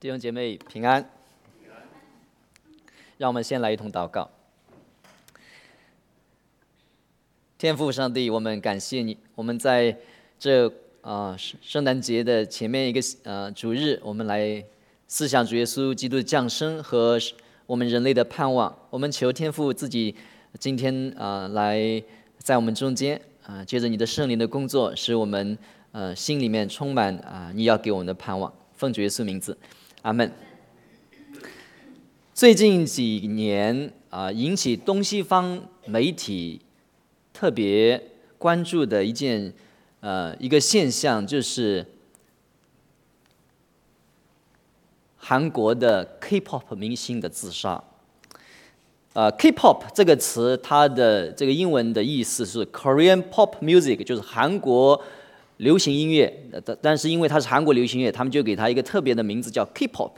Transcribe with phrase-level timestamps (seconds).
[0.00, 1.04] 弟兄姐妹平安，
[3.16, 4.30] 让我们先来一同祷告。
[7.58, 9.98] 天父上帝，我们感谢你，我们在
[10.38, 14.64] 这啊圣圣诞节的前面一个呃主日，我们来
[15.08, 17.18] 思想主耶稣基督的降生和
[17.66, 18.72] 我们人类的盼望。
[18.90, 20.14] 我们求天父自己
[20.60, 22.00] 今天啊来
[22.38, 25.58] 在我们中间啊，借着你的圣灵的工作，使我们
[25.90, 28.54] 呃心里面充满啊你要给我们的盼望。
[28.74, 29.58] 奉主耶稣名字。
[30.02, 30.32] 阿门。
[32.32, 36.60] 最近几年啊，引起东西方媒体
[37.32, 38.00] 特别
[38.38, 39.52] 关注的一件
[39.98, 41.84] 呃一个现象，就是
[45.16, 47.82] 韩国的 K-pop 明星的自杀。
[49.14, 55.02] 呃，K-pop 这个词，它的这个英文的意思是 Korean Pop Music，就是韩国。
[55.58, 56.32] 流行音乐，
[56.64, 60.12] 但但是因为它是韩国流行乐，他们就给它一个特别的名字叫 K-pop。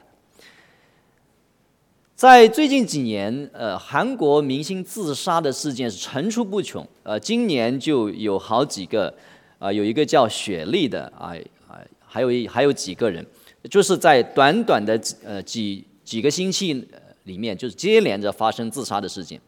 [2.15, 6.87] 在最近几年，呃，韩国明星自杀的事件是层出不穷。
[7.03, 9.15] 呃，今年就有好几个，
[9.59, 11.33] 啊，有一个叫雪莉的，啊
[11.67, 13.25] 啊，还有一还有几个人，
[13.71, 16.87] 就是在短短的呃几几个星期
[17.25, 19.41] 里面，就是接连着发生自杀的事件。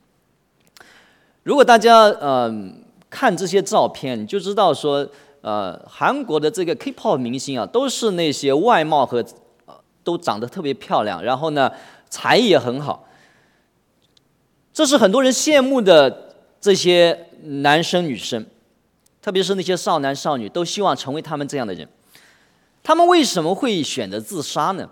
[1.43, 2.51] 如果大家呃
[3.11, 5.07] 看这些照片，就知道说。
[5.43, 9.25] 呃，韩国的这个 K-pop 明星啊，都是那些外貌和
[9.67, 11.71] 呃都长得特别漂亮，然后呢，
[12.09, 13.07] 才艺也很好。
[14.73, 18.47] 这是很多人羡慕的这些男生女生，
[19.21, 21.87] 特别是那些少男少女，都希望成为他们这样的人。
[22.83, 24.89] 他们为什么会选择自杀呢？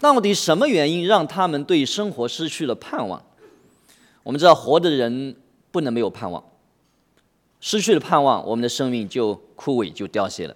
[0.00, 3.22] 到底什么原因让他们对生活失去了盼望？
[4.22, 5.34] 我们知道，活的人
[5.70, 6.42] 不能没有盼望。
[7.60, 10.54] 失去了盼望，我们的生命就枯萎，就凋谢了。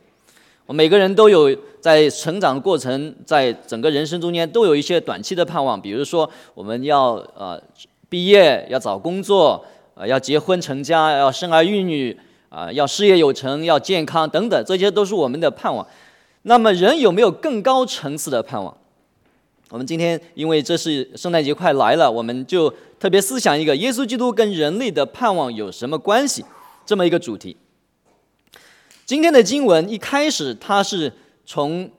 [0.67, 7.63] 我们每个人都有在成长过程，在整个人生中间都有一些短期的盼望，比如说我们要呃
[8.09, 9.63] 毕业，要找工作，
[9.95, 12.19] 呃要结婚成家，要生儿育女，
[12.49, 15.87] 啊要事业有成，要健康等等，这些都是我们的盼望。
[16.43, 18.75] 那么人有没有更高层次的盼望？
[19.69, 26.43] 我们今天因为这是圣诞节快来了，我们就特别思想一个：耶稣基督跟人类的盼望有什么关系？
[26.87, 27.57] 这么一个主题。
[29.05, 31.13] 今天的经文一开始，它是
[31.45, 31.91] 从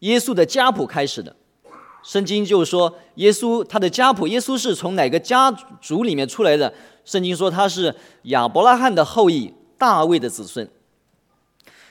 [0.00, 1.34] 耶稣的家谱开始的。
[2.02, 5.50] 圣经就是说，耶稣他的家谱，耶稣是从哪个家
[5.82, 6.72] 族里面出来的？
[7.04, 7.94] 圣经说他是
[8.24, 10.68] 亚伯拉罕的后裔，大卫的子孙。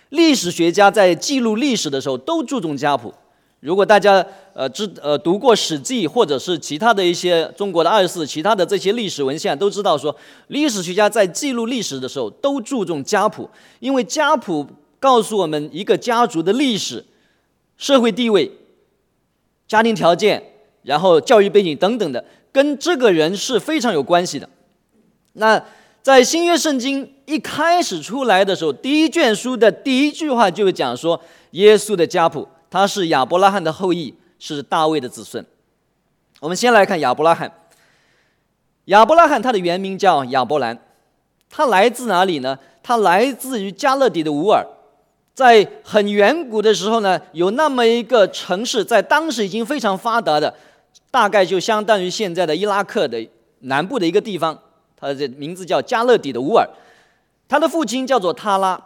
[0.09, 3.13] 历史学家在记录历史的时候都注重家谱。
[3.59, 4.23] 如果大家
[4.53, 10.15] 呃知呃读过《史记》或者是其他的一些中国的二十四其他的这些历史文献，都知道说，
[10.49, 14.65] 历史学家在记录历史的时候都注重家谱，因为家谱
[14.99, 17.03] 告诉我们一个家族的历史、
[17.77, 18.51] 社会地位、
[19.67, 20.41] 家庭条件，
[20.83, 24.47] 然后教育背景等等的，跟这个人是非常有关系的。
[25.33, 25.61] 那
[26.03, 31.19] 在新约圣经一开始出来的时候，第一卷书的第一句话就讲说
[31.51, 32.47] 耶稣的家谱。
[32.69, 35.45] 他是亚伯拉罕的后裔，是大卫的子孙。
[36.39, 37.51] 我们先来看亚伯拉罕。
[38.85, 40.77] 亚伯拉罕他的原名叫亚伯兰，
[41.49, 42.57] 他来自哪里呢？
[42.83, 44.65] 他来自于加勒底的乌尔。
[45.33, 50.53] 在很远古的时候呢，有那么一个城市，在当时已经非常发达的，
[51.11, 53.27] 大概就相当于现在的伊拉克的
[53.59, 54.57] 南部的一个地方。
[54.99, 56.67] 他的名字叫加勒底的乌尔。
[57.47, 58.81] 他的父亲叫做塔拉，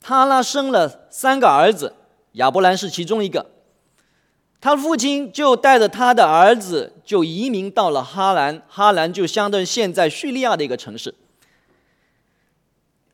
[0.00, 1.94] 塔拉生了三个儿子。
[2.32, 3.44] 亚伯兰是其中一个，
[4.60, 11.12] 他父亲就带着他的儿子就移民到了哈兰，哈兰就相当于现在叙利亚的一个城市。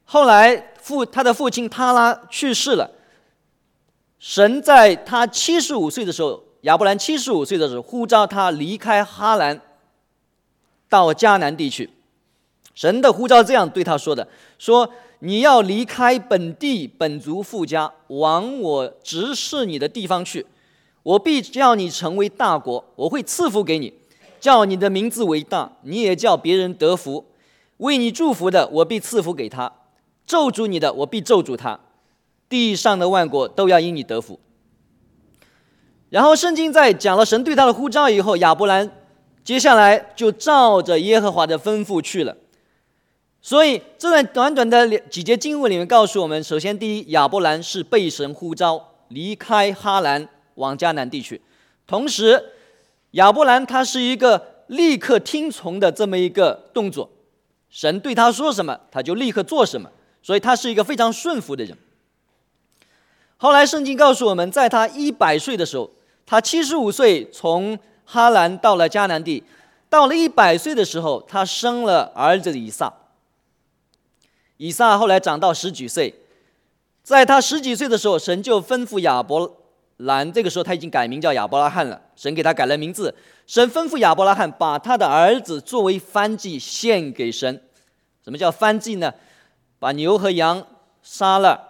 [0.05, 2.91] 后来父他的父亲塔拉去世了，
[4.19, 9.61] 神在他七十五岁的时候，亚伯兰七十五岁的时候呼召他离开哈兰，
[10.89, 11.91] 到迦南地区。
[12.75, 14.29] 神的呼召这样对他说的：
[14.59, 14.93] 说。
[15.21, 20.47] 你要离开本地本族富家，往我指示你的地方去。
[21.03, 23.93] 我必叫你成为大国，我会赐福给你，
[24.41, 27.25] 叫你的名字为大，你也叫别人得福。
[27.79, 29.71] 为你祝福的，我必赐福给他；
[30.27, 31.79] 咒诅你的，我必咒诅他。
[32.49, 34.39] 地上的万国都要因你得福。
[36.11, 38.91] 然后圣经在讲了神对他的呼召以后，亚伯兰
[39.43, 42.37] 接下来就照着耶和华的吩咐去了。
[43.47, 51.37] 所以这段短短的几节经文里面告诉我们：首先，第一，亚伯兰是被神呼召离开哈兰往迦南地区；
[51.87, 52.43] 同时，
[53.13, 57.09] 亚伯兰他是一个立刻听从的这么一个动作，
[57.71, 59.89] 神对他说什么，他就立刻做什么，
[60.21, 61.79] 所以他是一个非常顺服的人。
[63.37, 65.89] 后来，圣经告诉我们，在他一百岁的时候，
[66.27, 69.45] 他七十五岁从哈兰到了迦南地，
[69.89, 72.93] 到了一百岁的时候，他生了儿子以撒。
[74.59, 76.15] 以撒后来长到十几岁，
[77.03, 79.57] 在他十几岁的时候，神就吩咐亚伯
[79.99, 82.01] 兰，这个时候他已经改名叫亚伯拉罕了。
[82.17, 83.15] 神给他改了名字，
[83.47, 87.63] 神吩咐亚伯拉罕把他的儿子作为燔祭献给神。
[88.25, 89.13] 什么叫燔祭呢？
[89.79, 90.67] 把牛和羊
[91.03, 91.61] 杀了，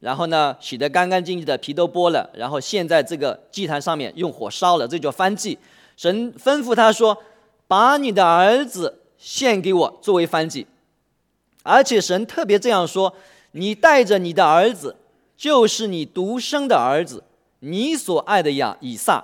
[0.00, 5.56] 然后呢洗得干干净净的，皮都剥了，然后献在这个祭坛上面，用火烧了，这叫燔祭。
[5.96, 7.16] 神吩咐他说
[7.68, 10.66] ：“把你的儿子献给我作为燔祭。”
[11.62, 13.14] 而且神特别这样说
[13.52, 14.96] ：“你带着你的儿子，
[15.36, 17.22] 就是你独生的儿子，
[17.58, 19.22] 你所爱的亚以撒，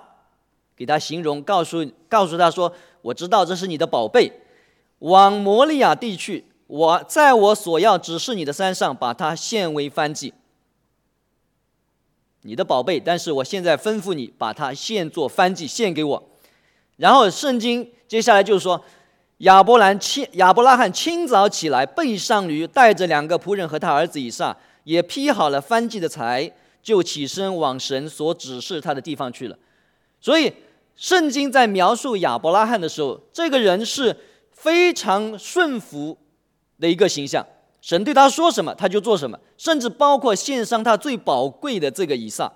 [0.77, 4.31] 给他形容，告诉告诉他说：我知道这是你的宝贝，
[4.99, 10.35] 往摩利亚地去，我在我所要指示你的山上，把它献为燔祭。
[12.43, 16.29] 你的宝贝，但是我现在吩咐你，把它献作燔祭，献给我。
[16.99, 18.85] 然后圣经接下来就是说。”
[19.39, 26.51] 亚伯兰清亚伯拉罕清早起来，背上驴，带着两个仆人和他儿子以撒，也劈好了翻祭的柴，
[26.83, 29.59] 就起身往神所指示他的地方去了。
[30.23, 30.51] 所以，
[30.95, 34.17] 圣经在描述亚伯拉罕的时候，这个人是
[34.53, 36.17] 非常顺服
[36.81, 37.47] 的一个形象。
[37.83, 42.51] 神对他说什么，他就做什么，甚至包括献上他最宝贵的这个以撒。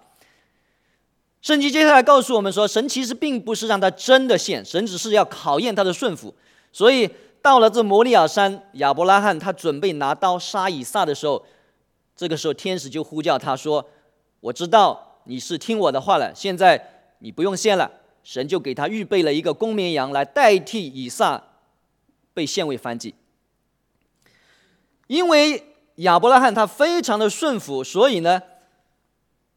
[1.42, 6.34] 圣经接下来告诉我们说，神其实并不是让他真的献，神只是要考验他的顺服。
[6.72, 7.10] 所以
[7.42, 11.44] 到了这摩利亚山，亚伯拉罕他准备拿刀杀以撒的时候，
[12.14, 13.88] 这个时候天使就呼叫他说
[14.40, 17.90] ：“我知道你是听我的话了，现在你不用献了。”
[18.22, 21.42] 神就给他预备了一个公绵羊来代替以撒
[22.34, 23.14] 被献为燔祭。
[25.06, 28.42] 因为亚伯拉罕他非常的顺服，所以呢，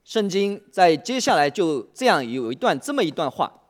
[0.05, 3.61] 圣经在接下来就这样有一段这么一段话：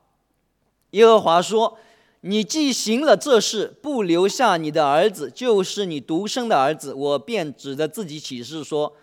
[0.92, 1.78] 耶和华说。
[2.26, 8.96] 你既行了这事，不留下你的儿子，就是你独生的儿子，我便指着自己起誓说：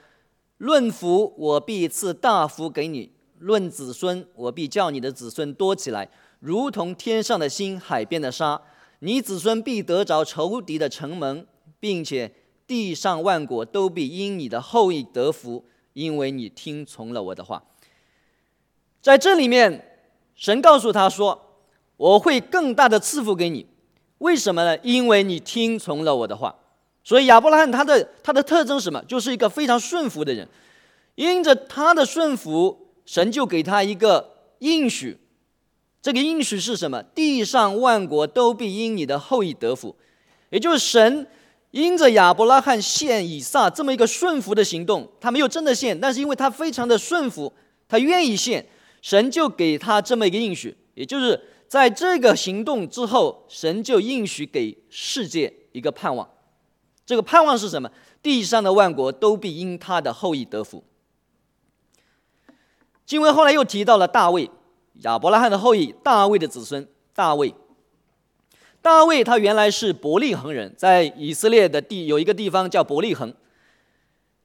[0.56, 6.08] 论福，我必赐大福给你；论子孙，我必叫你的子孙多起来，
[6.38, 8.62] 如同天上的星、海边的沙。
[9.00, 11.46] 你子孙必得着仇敌的城门，
[11.78, 12.32] 并且
[12.66, 17.62] 地上万国都必因你的后裔得福，因为你听从了我的话。
[19.02, 20.00] 在这里面，
[20.34, 21.48] 神告诉他说。
[22.00, 23.66] 我会更大的赐福给你，
[24.18, 24.74] 为什么呢？
[24.82, 26.54] 因为你听从了我的话。
[27.04, 29.04] 所以亚伯拉罕他的他的特征是什么？
[29.06, 30.48] 就是一个非常顺服的人。
[31.16, 34.30] 因着他的顺服，神就给他一个
[34.60, 35.18] 应许。
[36.00, 37.02] 这个应许是什么？
[37.02, 39.94] 地上万国都必因你的后裔得福。
[40.48, 41.26] 也就是神
[41.70, 47.52] 因着亚伯拉罕献以撒这么一个顺服的行动，他没有真的献，但是因为他非常的顺服，
[47.86, 48.64] 他愿意献，
[49.02, 51.38] 神就给他这么一个应许，也就是。
[51.70, 56.28] 在这个行动之后，神就应许给世界一个盼望。
[57.06, 57.88] 这个盼望是什么？
[58.20, 60.82] 地上的万国都必因他的后裔得福。
[63.06, 64.50] 经文后来又提到了大卫，
[65.02, 67.54] 亚伯拉罕的后裔，大卫的子孙大卫。
[68.82, 73.32] 大卫他原来是伯利恒人，在以色列的地有一个地方叫伯利恒。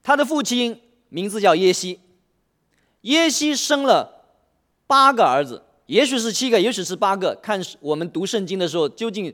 [0.04, 0.80] 他的父亲
[1.10, 2.00] 名字叫耶西，
[3.01, 4.27] 耶西生了
[4.86, 5.63] 八个儿子。
[5.88, 9.32] 也许是七个，也许是八个，看我们读圣经的时候，究竟，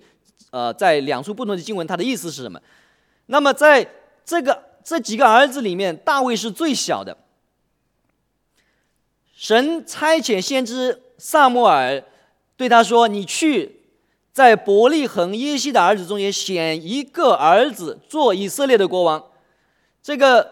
[0.50, 2.60] 呃，在两处不同的经文，它的意思是什么？
[3.28, 3.88] 那么在
[4.26, 7.16] 这个这几个儿子里面，大卫是最小的。
[9.34, 12.04] 神差遣先知萨摩尔
[12.58, 13.80] 对他说：“你去
[14.34, 19.24] 在伯利恒耶西的儿子中间选一个儿子做以色列的国王。”
[20.04, 20.52] 这个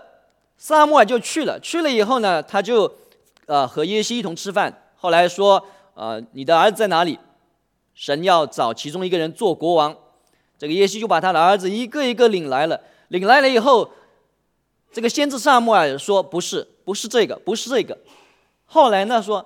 [0.58, 2.90] 萨摩尔就去了，去了以后呢，他就
[3.48, 5.62] 呃和耶西一同吃饭，后来说。
[6.00, 7.20] 呃，你的儿子在哪里？
[7.94, 9.94] 神要找其中一个人做国王。
[10.58, 12.80] 这个耶西就把他的儿子一个一个领来了。
[13.10, 13.92] 领来了以后，
[14.94, 17.98] 这个先知萨穆尔说：“不是，不是这个，不是这个。”
[18.64, 19.46] 后来呢说：“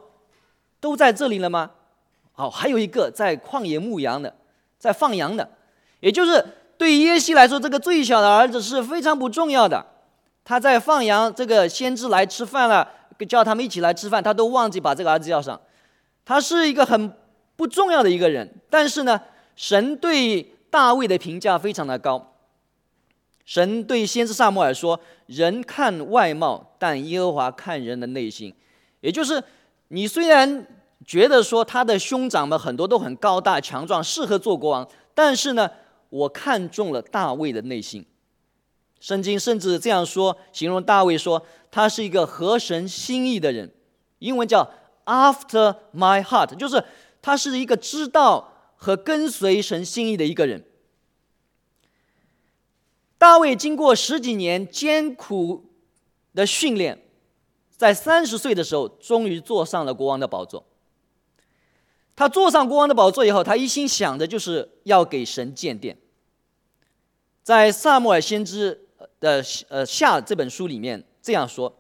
[0.79, 1.71] 都在这里了吗？”
[2.37, 4.35] 哦，还有一个在旷野牧羊的，
[4.77, 5.49] 在放羊的。
[6.01, 6.45] 也就是
[6.77, 9.83] 对耶西来说，这个最小的儿子是非常不重要的。
[10.45, 12.87] 他在放羊，这个先知来吃饭了，
[13.27, 15.59] 叫他们一起来吃饭，他都忘记把这个儿子叫上。
[16.25, 17.11] 他是一个很
[17.55, 19.21] 不重要的一个人，但是呢，
[19.55, 22.35] 神对大卫的评价非常的高。
[23.45, 28.53] 神对先知萨摩尔说：“人看外貌，但耶和华看人的内心。”
[29.01, 29.43] 也就是，
[29.89, 30.65] 你虽然
[31.05, 35.69] 觉得说他的兄长们很多都很高大强壮，适合做国王，但是呢，
[36.09, 38.05] 我看中了大卫的内心。
[39.01, 43.69] 圣经甚至这样说，形容大卫说他是一个合神心意的人，
[44.19, 44.67] 英文叫。
[45.05, 46.83] After my heart，就是
[47.21, 50.63] 他是一个知道和跟随神心意的一个人。
[53.17, 55.65] 大卫经过十几年艰苦
[56.33, 57.01] 的训练，
[57.69, 60.65] 在三十岁的时候，终于坐上了国王的宝座。
[62.15, 65.97] 他坐上国王的宝座以后，他一心想的就是要给神建殿。
[67.41, 68.87] 在萨穆尔先知
[69.19, 71.75] 的呃下这本书里面这样说：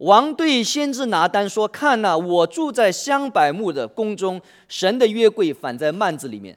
[0.00, 6.56] 王对先知拿单说：“看呐，我住在香柏木的宫中，神的约柜反在幔子里面。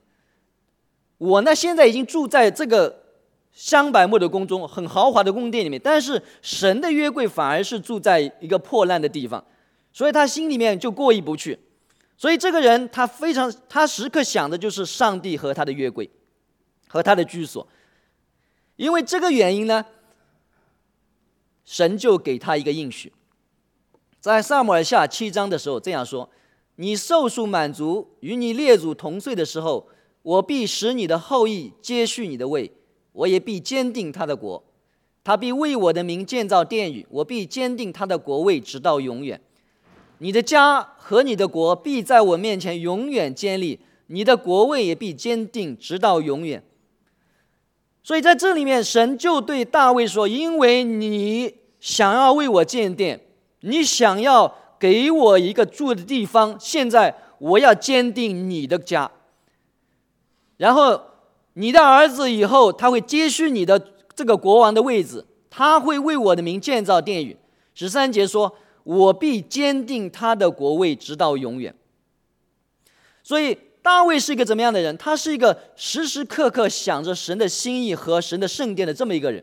[1.18, 3.04] 我呢，现在已经住在这个
[3.52, 9.44] 香柏木的宫中，很豪华的宫殿里面，但是神的约柜反而是住在一个破烂的地方，
[9.92, 11.60] 所以他心里面就过意不去。”
[12.16, 16.10] 所以这个人他非常，他时刻想的就是上帝和他的约柜，
[16.88, 17.68] 和他的居所。
[18.78, 19.86] 因为这个原因呢，
[21.66, 23.12] 神就给他一个应许，
[24.24, 26.30] 在萨姆尔下七章的时候这样说
[26.80, 29.86] ：“你寿数满足，与你列祖同岁的时候，
[30.22, 32.72] 我必使你的后裔接续你的位，
[33.12, 34.64] 我也必坚定他的国，
[35.26, 39.42] 他必为我的名建造殿宇，我必坚定他的国位，直到永远。”
[40.20, 46.64] 你的家和你的国必在我面前永远建立，你的国位也必坚定，直到永远。
[48.02, 53.20] 所以在这里面，神就对大卫说：“因为你想要为我建殿，
[53.64, 59.12] 你想要给我一个住的地方，现在我要坚定你的家。
[60.58, 61.02] 然后
[61.54, 67.38] 你的儿子以后他会接续你的这个国王的位置，他会为我的名建造殿宇。”
[67.76, 68.56] 十三节说。
[68.86, 71.74] 我必坚定他的国位，直到永远。
[73.24, 74.98] 所以大卫是一个怎么样的人？
[74.98, 79.42] 他是一个时时刻刻想着神的心意和神的圣殿的这么一个人。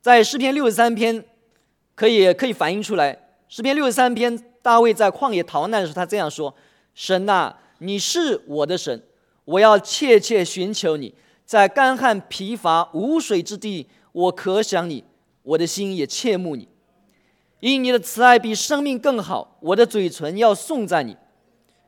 [0.00, 1.22] 在诗篇六十三篇，
[1.94, 3.16] 可以可以反映出来。
[3.48, 6.54] 诗篇六十三篇，大卫在旷野逃难的时候，他这样说
[6.94, 9.02] ：“神呐，你是我的神，
[9.44, 15.04] 我要切切寻求你，在干旱疲乏无水之地，我可想你，
[15.42, 16.66] 我的心也切慕你。”
[17.60, 21.16] 因你的慈爱比生命更好，我的嘴唇要颂赞你。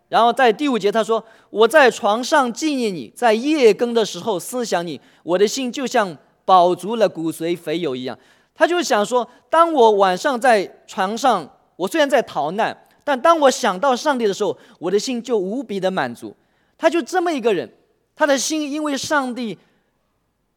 [0.08, 8.16] 然后在第五节他说：“我在床上纪念你，在夜更的时候思想你，我的心就像饱足了骨髓肥油一样。”
[8.54, 16.34] 他就想说：“当我晚上在床上，我虽然在逃难，但当我想到上帝的时候，我的心就无比的满足。”
[16.78, 17.68] 他就这么一个人，
[18.14, 19.58] 他的心因为上帝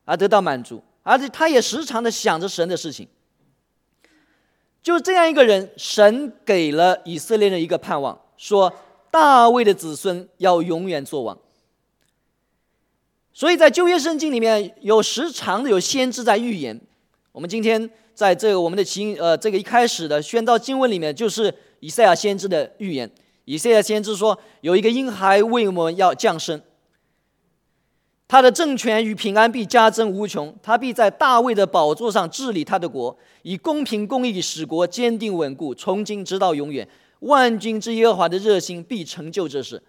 [0.06, 3.08] 而得到满足，而且他也时常的想着神的事情。
[4.84, 8.72] 就这样一个人，神给了以色列人一个盼望，说
[9.10, 11.38] 大卫的子孙要永远做王。
[13.34, 16.80] 所以在旧约圣经里面有时常的有先知在预言。
[17.38, 23.08] 我们今天在这个我们的经呃这个一开始的宣道经文里面，就是以赛亚先知的预言。
[23.46, 26.60] 以赛亚先知说，有一个婴孩为我们要降生。
[28.28, 36.90] 他的政权与平安必加增无穷，他必在大卫的宝座上治理他的国，以公平公义使国坚定稳固，从今直到永远。
[37.20, 39.84] 万军之耶和华的热心必成就这事。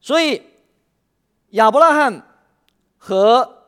[0.00, 0.42] 所以，
[1.50, 2.26] 亚伯拉罕
[2.98, 3.58] 和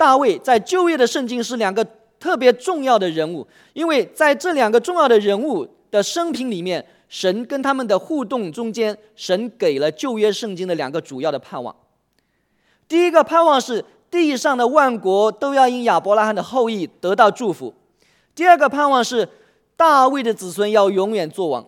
[0.00, 1.86] 大卫在旧约的圣经是两个
[2.18, 11.76] 特别重要的人物，因为在这两个重要的人物的生平里面，神跟他们的互动中间，神给了旧约圣经的两个主要的盼望。
[12.88, 17.74] 第一个盼望是地上的万国都要因亚伯拉罕的后裔得到祝福。
[18.34, 19.28] 第二个盼望是
[19.76, 21.66] 大卫的子孙要永远做王。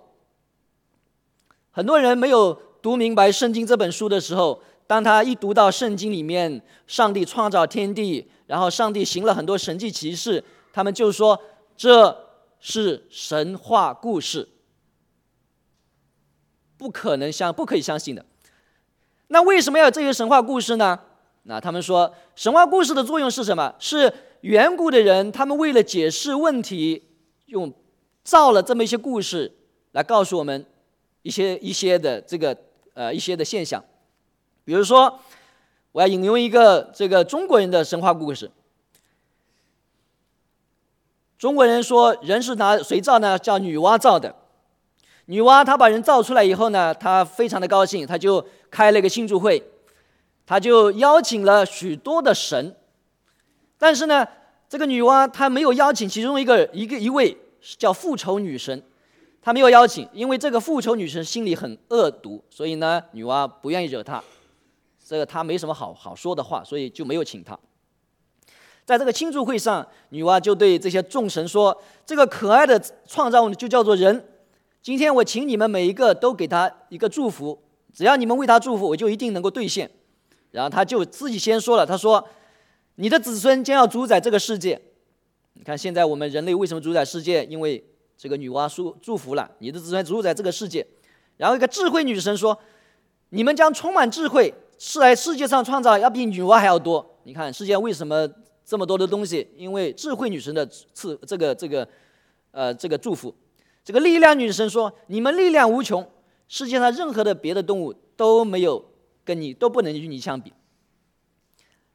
[1.71, 11.41] 很多人没有读明白圣经这本书的时候，当他一读到圣经里面上帝创造天地，然后上帝行了很多神迹奇事，他们就说
[11.77, 12.29] 这
[12.61, 14.49] 是神话故事，
[16.77, 18.25] 不可能相不可以相信的。
[19.29, 21.01] 那为什么要有这些神话故事呢？
[21.45, 23.75] 那他们说，神话故事的作用是什么？
[23.79, 24.13] 是
[24.43, 27.03] 远古的人，他们为了解释问题，
[27.47, 27.73] 用
[28.23, 29.51] 造了这么一些故事
[29.93, 30.67] 来告诉我们
[31.23, 32.57] 一些一些的这个
[32.95, 33.83] 呃一些的现象。
[34.65, 35.19] 比如说，
[35.93, 38.51] 我要引用一个这个中国人的神话故事。
[41.39, 43.39] 中国人说，人是拿谁造呢？
[43.39, 44.35] 叫女娲造的。
[45.27, 49.63] 女娲她把人造出来以后呢，她非常的高兴，她就开了一个庆祝会。
[50.47, 52.77] 她就邀请了许多的神，
[53.79, 54.27] 但是呢，
[54.69, 57.37] 这个女娲她没有邀请其中一个一个一位
[57.79, 58.83] 叫复仇女神，
[59.41, 64.23] 她没有邀请，因为这个复仇女神心里很恶毒，所以呢，女娲不愿意惹她，
[65.13, 67.59] 这个他没什么好好说的话，所以就没有请他。
[68.87, 74.27] 在这个庆祝会上，女娲就对这些众神说：“这个可爱的创造物就叫做人，
[74.81, 79.91] 今天我请你们每一个都给他一个祝福，只要你们为他祝福，我就一定能够兑现。
[80.51, 82.27] 然后他就自己先说了，他说
[82.97, 84.81] ：“你的子孙将要主宰这个世界。”
[85.53, 87.45] 你看现在我们人类为什么主宰世界？
[87.45, 87.85] 因为
[88.17, 90.87] 这个女娲祝祝福了你的子孙主宰这个世界。
[91.37, 92.59] 然后一个智慧女神说
[93.29, 94.53] ：“你们将充满智慧，
[94.85, 98.29] 是来世界上创造要比女娲还要多。”你看世界为什么
[98.65, 99.49] 这么多的东西？
[99.57, 101.89] 因为智慧女神的赐这个这个
[102.51, 103.33] 呃这个祝福。
[103.85, 106.05] 这个力量女神说：“你们力量无穷，
[106.49, 108.85] 世界上任何的别的动物都没有
[109.25, 110.53] 跟你都不能与你相比。”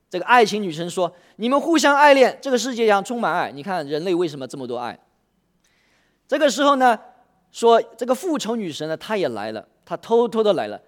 [0.10, 3.52] 这个爱情女神说：“你们互相爱恋，这个世界上充满爱。
[3.52, 4.98] 你看人类为什么这么多爱？”
[6.26, 6.98] 这个时候呢，
[7.52, 10.82] 说这个复仇女神呢，她也来了，她偷偷的来了。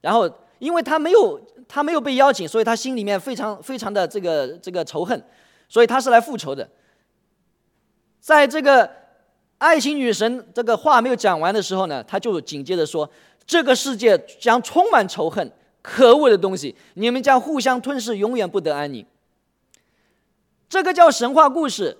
[0.00, 0.28] 然后，
[0.64, 5.22] 因为他没有他没有被邀请，所以他心里面非常非常的这个这个仇恨，
[5.68, 6.68] 所以他是来复仇的。
[8.20, 8.90] 在这个。
[9.58, 13.08] 爱情女神这个话没有讲完的时候呢，他就紧接着说
[13.46, 19.06] ：“这个世界将充满仇恨，可恶的东西，你们将互相吞噬，永远不得安宁。”
[20.68, 21.96] 这个叫神话故事，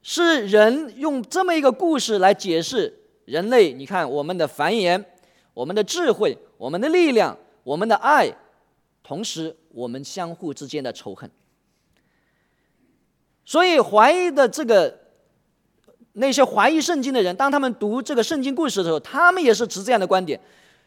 [0.00, 3.74] 是人用这么一个故事来解释人类。
[3.74, 5.04] 你看，我们的繁衍，
[5.52, 8.32] 我们的智慧，我们的力量，我们的爱，
[9.02, 11.30] 同时我们相互之间的仇恨。
[13.44, 14.98] 所以怀疑的这个。
[16.14, 20.38] 那些怀疑圣经的人，当他们读这个圣经故事的时候，他们也是持这样的观点：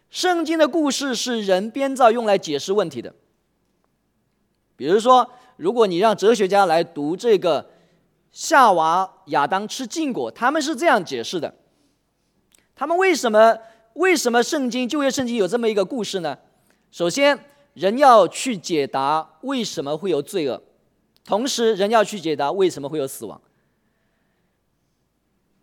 [0.10, 3.16] 圣经的故事是人编造用来解释问题的。
[4.76, 7.72] 比如说，如果你让哲学家来读这个
[8.34, 11.56] 夏娃、亚当吃禁果，他们是这样解释的：
[12.76, 13.58] 他们为什么
[13.94, 16.38] 为什么圣经旧约圣经有这么一个故事呢？
[16.94, 17.38] 首先，
[17.74, 20.62] 人要去解答为什么会有罪恶，
[21.26, 23.42] 同时人要去解答为什么会有死亡。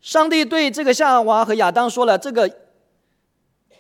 [0.01, 2.51] 上帝对这个夏娃和亚当说了：“这个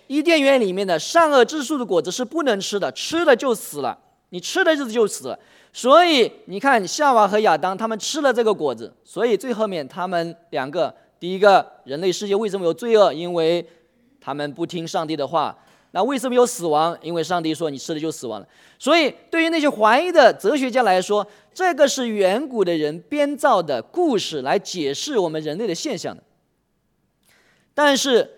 [0.06, 3.98] 伊甸园里面的善恶之树的果子是不能吃的，吃了就死了。
[4.28, 5.36] 你吃的日子就死了。
[5.72, 13.12] 所以你看，夏娃和亚当他们吃了这个果子，所以最后面他们两个，第一个人类世界为什么有罪恶？
[13.12, 13.66] 因为
[14.20, 15.58] 他们不听上帝的话。
[15.92, 16.96] 那为什么有死亡？
[17.02, 18.46] 因为上帝说你吃了就死亡了。
[18.78, 26.22] 所以对于那些怀疑的哲学家来说，这个是远古的人编造的故事来解释我们人类的现象的。
[27.74, 28.30] 但是，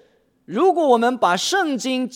[0.44, 2.10] 如果我们把圣经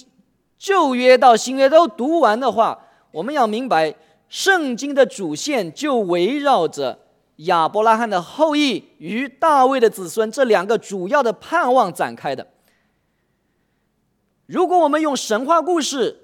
[0.58, 2.78] 旧约到新约都读完的话，
[3.10, 3.94] 我们要明白，
[4.28, 6.98] 圣经的主线就围绕着
[7.36, 12.46] 亚伯拉罕的后裔与大卫的子孙这两个主要的盼望展开的。
[14.46, 16.16] 如果我们用神话故事，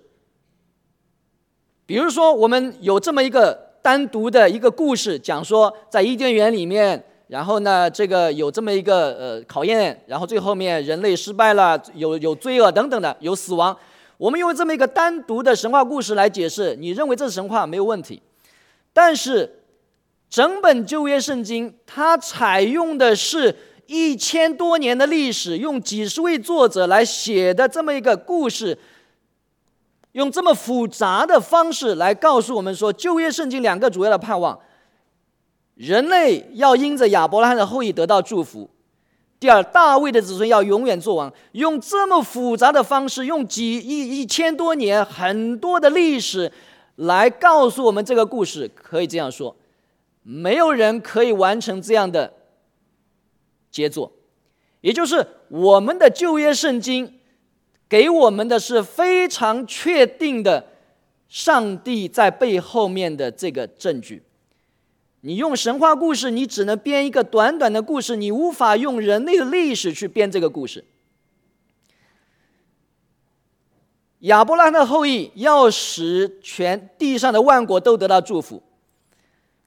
[1.86, 13.76] 比如说我们有这么一个单独的一个故事，讲说在伊甸园里面，然后呢，这个有这么一个呃考验，然后最后面人类失败了，有有罪恶等等的，有死亡。
[14.16, 18.22] 我们用这么一个单独的神话故事来解释，你认为这是神话没有问题。
[18.92, 19.64] 但是
[20.30, 23.56] 整本旧约圣经，它采用的是。
[23.92, 28.78] 一千多年的历史，用几十位作者来写的这么一个故事，
[30.12, 34.58] 用这么复杂的方式来告诉我们说，旧约圣经两个主要的盼望：
[35.74, 38.66] 人类要因着亚伯拉罕的后裔得到祝福；
[39.38, 41.30] 第二，大卫的子孙要永远做王。
[41.52, 46.50] 用这么复杂的方式，用几一一千多年很多的历史
[46.96, 49.54] 来告诉我们这个故事，可以这样说，
[50.22, 52.32] 没有人可以完成这样的。
[53.72, 54.12] 杰作，
[54.82, 57.18] 也就是我们的旧约圣经，
[57.88, 60.68] 给我们的是非常确定的
[61.26, 64.22] 上帝在背后面的这个证据。
[65.22, 70.84] 你用神话故事，你只能编一个短短的故事，你无法用人类的历史去编这个故事。
[74.18, 78.62] 亚伯拉罕的后裔要使全地上的万国都得到祝福。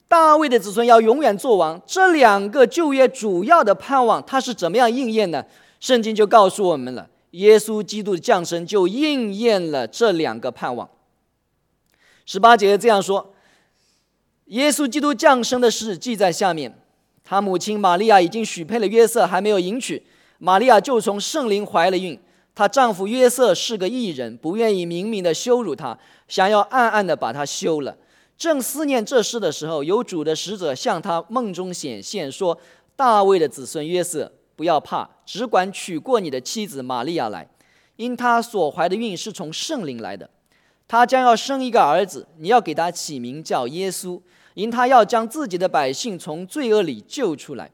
[0.07, 5.43] 大卫的子孙要永远做王，这两个旧约主要的盼望，它是怎么样应验呢？
[5.79, 10.89] 圣经就告诉我们了，耶稣基督的降生就应验了这两个盼望。
[12.25, 13.33] 十八节这样说：
[14.45, 16.73] 耶稣基督降生的事记在下面，
[17.23, 20.03] 他母亲玛利亚已经许配了约瑟，还没有迎娶，
[20.37, 22.19] 玛利亚就从圣灵怀了孕。
[22.53, 25.97] 她丈夫约瑟是个异人，不愿意明明的羞辱她，
[26.29, 27.97] 想要暗暗的把她休了。
[28.37, 32.57] 正思念这事的时候，有主的使者向他梦中显现，说
[32.95, 37.49] ：“大卫的子孙约瑟，不要怕，只管娶过你的妻子玛利亚来，
[37.95, 40.29] 因他所怀的孕是从圣灵来的。
[40.87, 44.21] 他将要生一个儿子，你要给他起名叫耶稣，
[44.53, 47.71] 因他要将自己的百姓从罪恶里救出来。”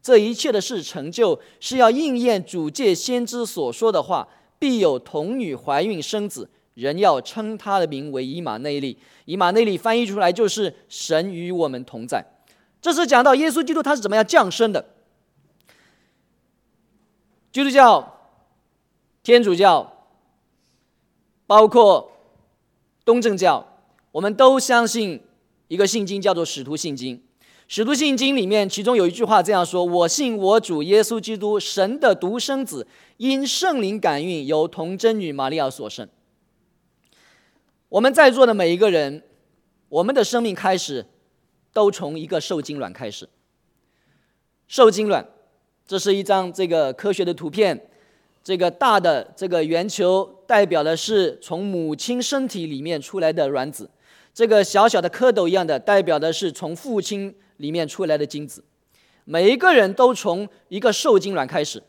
[0.00, 4.26] 这一切的事成就，是要应验主借先知所说的话：
[4.58, 8.96] 必有童女怀孕生子，人要称他的名为以马内利。
[9.24, 12.24] 以马内利翻译出来就是神与我们同在。
[12.80, 14.84] 这是讲到耶稣基督他是怎么样降生的。
[17.50, 18.30] 基督教、
[19.24, 20.06] 天主教，
[21.48, 22.12] 包括
[23.04, 23.66] 东正教，
[24.12, 25.20] 我们都相信
[25.66, 27.16] 一个信经，叫做《使徒信经》。
[27.66, 32.86] 《使徒信经》里面，其中有一句话这样说：“我信我主耶稣基督，神的独生子，
[33.16, 36.08] 因圣灵感孕，由童真女玛利亚所生。”
[37.88, 39.22] 我们在座的每一个人，
[39.88, 41.06] 我们的生命开始。
[41.70, 43.28] 都从一个受精卵开始。
[44.66, 45.24] 受精卵，
[45.86, 47.88] 这是一张这个科学的图片。
[48.42, 53.88] 这个大的这个圆球代表的是从母亲身体里面出来的卵子，
[54.34, 58.64] 这个小小的蝌蚪一样的代表的是从父亲里面出来的精子。
[59.24, 61.80] 每一个人都从一个受精卵开始，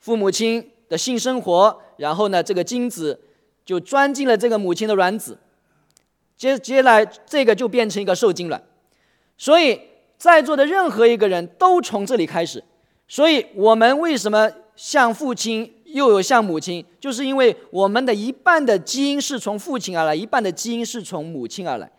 [0.00, 3.20] 父母亲的性生活，然后呢，这个精子
[3.64, 5.38] 就钻进了这个母亲的卵子，
[6.36, 8.62] 接接下来这个就变成一个受精卵。
[9.38, 9.80] 所以，
[10.16, 12.62] 在座的任何一个人都从这里开始。
[13.08, 21.90] 所以我们为什么像父亲又有像母亲，就是因为我们的一半的基因是从父亲而来，一半的基因是从母亲而来。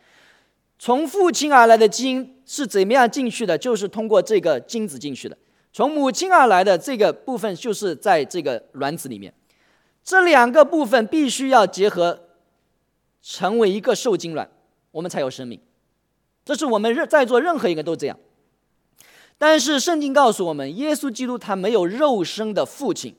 [0.78, 3.58] 从父亲而来的基因是怎么样进去的？
[3.58, 5.38] 就是通过这个精子进去的。
[5.72, 9.34] 从母亲而来的这个部分，就是在这个卵子里面。
[10.06, 12.22] 这两个部分必须要结合，
[13.24, 14.48] 成为一个受精卵，
[14.92, 15.60] 我们才有生命。
[16.46, 18.18] 这是我们任在座任何一个都这样，
[19.40, 23.16] 但是圣经告诉我们，耶稣基督他没有肉身的父亲。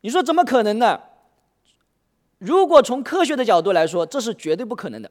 [0.00, 1.00] 你说怎么可能呢？
[2.38, 5.08] 如果从科学的角度来说，这是绝对不可能的，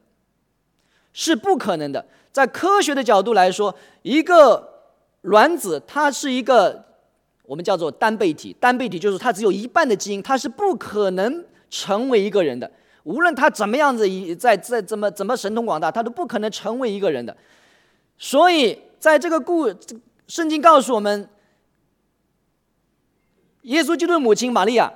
[1.14, 2.06] 是不可能的。
[2.34, 6.86] 在科学的角度来说，一个卵子它是一个
[7.48, 12.70] 我们叫做单倍体，单倍体就是它只有一半的基因，它是不可能成为一个人的。
[13.04, 17.36] 无论他怎么样子，一在在怎么怎么神通广大，他都不可能成为一个人的。
[18.18, 19.74] 所以，在这个故
[20.28, 21.30] 圣经告诉我们，
[23.62, 24.92] 耶稣基督的母亲玛利亚，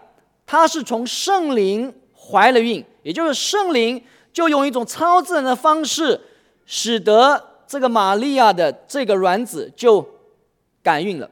[0.46, 6.20] 她是从圣灵怀了孕，也就是圣灵就用一种超自然的方式，
[6.66, 10.06] 使得这个玛利亚的这个卵子就
[10.84, 11.32] 感孕了。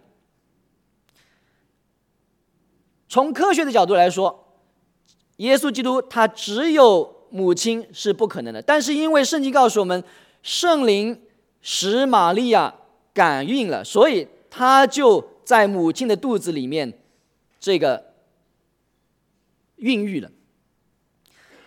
[3.09, 4.45] 从科学的角度来说。
[5.39, 10.03] 耶稣基督他只有母亲是不可能的，但是因为圣经告诉我们，
[10.43, 11.17] 圣灵
[11.61, 12.75] 使玛利亚
[13.13, 16.91] 感孕了，所以他就在母亲的肚子里面
[17.57, 18.11] 这个
[19.77, 20.29] 孕育了。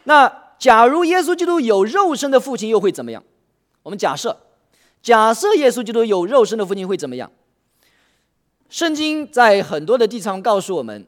[0.05, 3.25] 那假如耶稣基督有肉身的父亲，又会怎么样？
[3.83, 4.37] 我们假设，
[5.01, 7.33] 假设耶稣基督有肉身的父亲会怎么样？
[8.69, 11.07] 圣经在很多的地方告诉我们。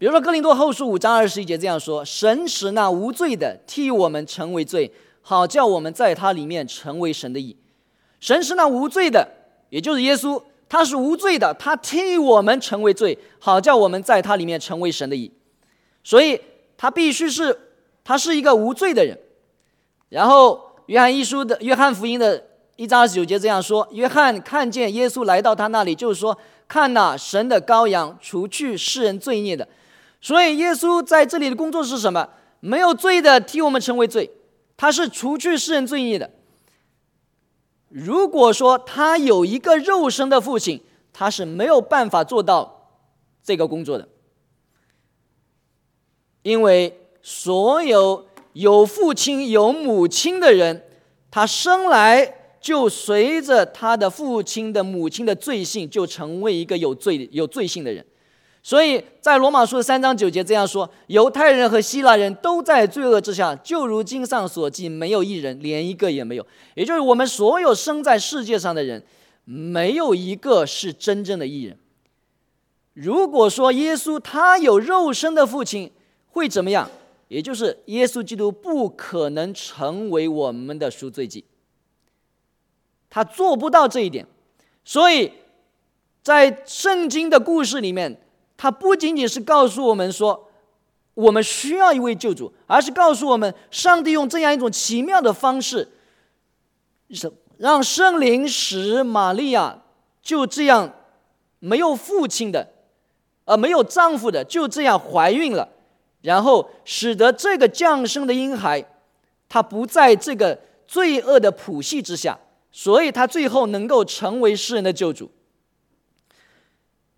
[0.00, 7.54] 比如说，《哥林多后书》五章二十一节这样说：“神使那无罪的替我们成为罪，好叫我们在他里面成为神的义。”
[8.18, 9.28] 神是那无罪的，
[9.68, 15.30] 也就是耶稣，他是无罪的，他替我们成为罪，好叫我们在他里面成为神的义。
[16.02, 16.40] 所以，
[16.78, 17.54] 他必须是
[18.02, 19.18] 他是一个无罪的人。
[20.08, 20.54] 然后，
[20.86, 22.42] 《约翰一书》的《约翰福音》的
[22.76, 26.34] 一章二十九节这样说：“约翰看见耶稣来到他那里，就是说，
[26.66, 29.68] 看那神的羔羊，除去世人罪孽的。”
[30.20, 32.28] 所以，耶稣在这里的工作是什么？
[32.60, 34.30] 没有罪的替我们成为罪，
[34.76, 36.30] 他是除去世人罪孽的。
[37.88, 42.90] 如果说他有一个肉身的父亲，他是没有办法做到
[43.42, 44.08] 这个工作的，
[46.42, 50.84] 因为所有有父亲有母亲的人，
[51.30, 58.04] 他生来就随着他的父亲的母亲的罪性，就成为一个有罪有罪性的人。
[58.62, 66.46] 所以在罗马书的三章九节这样说：犹太人和希腊人都在罪恶之下，就如经上所记，没有一人，连一个也没有。
[66.74, 69.02] 也就是我们所有生在世界上的人，
[69.46, 71.78] 没有一个是真正的艺人。
[72.92, 75.90] 如果说耶稣他有肉身的父亲，
[76.28, 76.90] 会怎么样？
[77.28, 81.46] 也就是耶稣基督不可能成为我们的赎罪祭，
[83.08, 84.26] 他做不到这一点。
[84.84, 85.32] 所以
[86.22, 88.20] 在圣经的故事里面。
[88.62, 90.50] 他不仅仅是告诉我们说，
[91.14, 95.88] 我们需要一位救主，而是告诉我们，上帝用这样一种奇妙的方式，
[97.10, 99.80] 是让圣灵使玛利亚
[100.20, 100.92] 就这样
[101.58, 102.68] 没有父亲的，
[103.46, 105.66] 呃，没有丈夫的，就这样怀孕了，
[106.20, 108.84] 然后使得这个降生的婴孩，
[109.48, 112.38] 他不在这个罪恶的谱系之下，
[112.70, 115.30] 所以他最后能够成为世人的救主。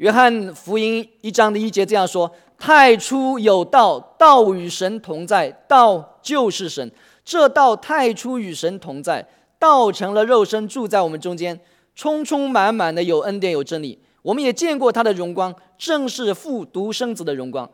[0.03, 6.91] 约翰福音一章的一节这样说：“太初有道，道与神同在，道就是神。
[7.25, 9.25] 这道太初与神同在，
[9.61, 11.61] 道成了肉身，住在我们中间，
[11.95, 13.97] 充充满满的有恩典有真理。
[14.23, 17.71] 我们也见过他的荣光，正是父独生子的荣光。”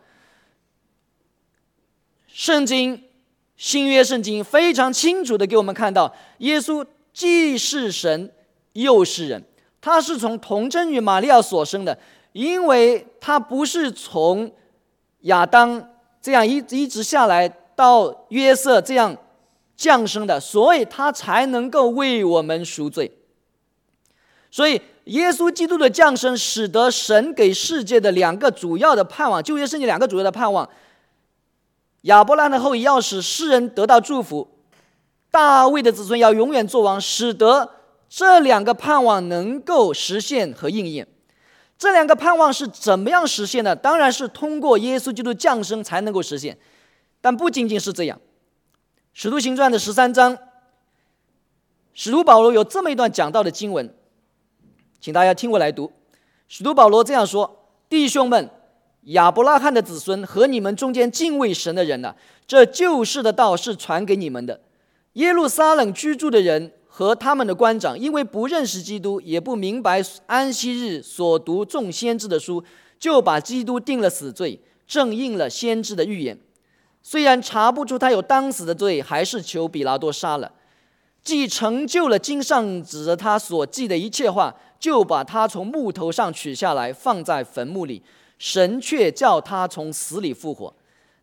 [2.28, 3.04] 圣经
[3.56, 8.30] 新约圣经非常清楚的给我们看到，耶稣既是神，
[8.74, 9.42] 又是人，
[9.80, 11.98] 他是从童贞女玛利亚所生的。
[12.32, 14.50] 因为他不是从
[15.22, 19.16] 亚当这样一一直下来到约瑟这样
[19.76, 23.10] 降生的，所以他才能够为我们赎罪。
[24.50, 30.68] 所以耶稣基督的降生，使得神给世界的两个主要的盼望，旧约圣经两个主要的盼望：
[32.02, 34.48] 亚伯拉罕的后裔要使世人得到祝福，
[35.30, 37.70] 大卫的子孙要永远做王，使得
[38.08, 41.06] 这两个盼望能够实现和应验。
[41.78, 43.76] 这两个盼望是怎么样实现的？
[43.76, 46.58] 当然是通过耶稣基督降生才能够实现。
[47.20, 48.18] 但不仅仅是这样，
[49.12, 50.36] 《使徒行传》的十三章，
[51.94, 53.94] 使徒保罗有这么一段讲到的经文，
[55.00, 55.92] 请大家听我来读。
[56.48, 58.50] 使徒保罗这样说：“弟兄们，
[59.02, 62.14] 亚伯拉罕的子孙和你们中间敬畏神的人呐，
[62.46, 64.60] 这救世的道是传给你们的。
[65.12, 72.64] 耶路撒冷居住的人。”和他们的官长，因为不认识基督，也不明白安息日所读众先知的书，
[72.98, 76.36] 就把基督定了死罪，正应了先知的预言。
[77.00, 80.50] 虽然查不出他有当死的罪，还是求比拉多杀了。
[81.22, 88.02] 既成就了经上指着他所记的一切话，就把他从木头上取下来，放在坟墓里。
[88.38, 90.74] 神却叫他从死里复活。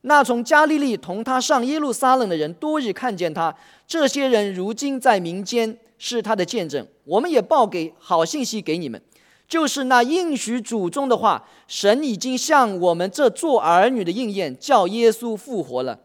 [0.07, 3.53] 那从加利利同他上耶路撒冷的人，多日看见他。
[3.87, 6.85] 这些人如今在民间是他的见证。
[7.05, 9.01] 我们也报给好信息给你们，
[9.47, 15.99] 就是那应许祖宗的话，神已经向我们这做儿女的应验，叫耶稣复活了。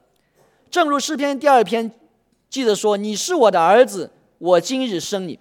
[0.70, 1.90] 正如诗篇第二篇
[2.48, 5.38] 记得说：“你是我的儿子，我今日生你。”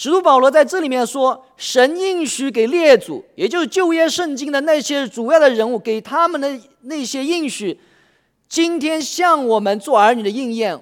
[0.00, 7.80] 使徒保罗在这里面说，神应许给列祖，也就是旧约圣经的那些主要的人物，给他们的那些应许，
[8.48, 10.80] 今天向我们做儿女的应验，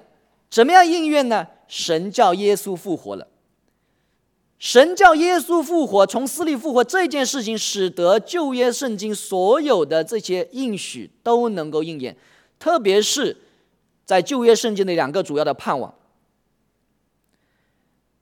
[0.51, 1.47] 怎么样应验呢？
[1.67, 3.27] 神叫耶稣复活了。
[4.59, 12.15] 神叫耶稣复活，从死里复活这件事情，使得旧约圣经所有的这些应许都能够应验，
[12.59, 13.39] 特别是
[14.05, 15.95] 在旧约圣经的两个主要的盼望。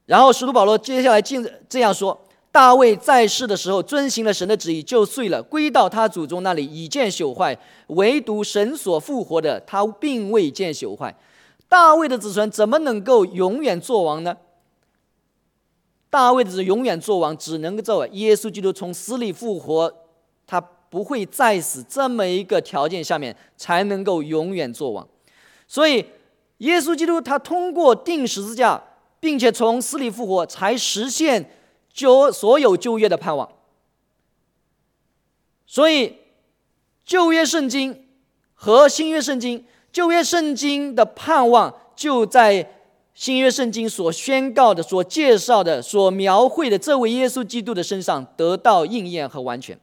[0.07, 2.19] 然后使徒保罗接下来进这样说：
[2.53, 7.55] 大卫在世的时候遵行了神的旨意，就睡了，归到他祖宗那里，已见朽坏；
[7.89, 11.17] 唯独神所复活的，他并未见朽坏。
[11.69, 14.37] 大卫的子孙怎么能够永远做王呢？
[16.11, 19.93] 大卫的子永远做王，只能够做耶稣基督从死里复活，
[20.47, 25.09] 他不会再死这么一个条件下面，才能够永远做王。
[25.67, 26.05] 所以，
[26.59, 28.81] 耶稣基督他通过钉十字架。
[29.25, 31.51] 并且从死里复活，才实现
[31.91, 33.51] 就所有旧约的盼望。
[35.67, 36.19] 所以，
[37.07, 38.07] 旧约圣经
[38.53, 42.71] 和新约圣经，旧约圣经的盼望就在
[43.15, 49.81] 新约圣经所宣告的、所介绍的、所描绘的这位耶稣基督的身上得到应验和完全。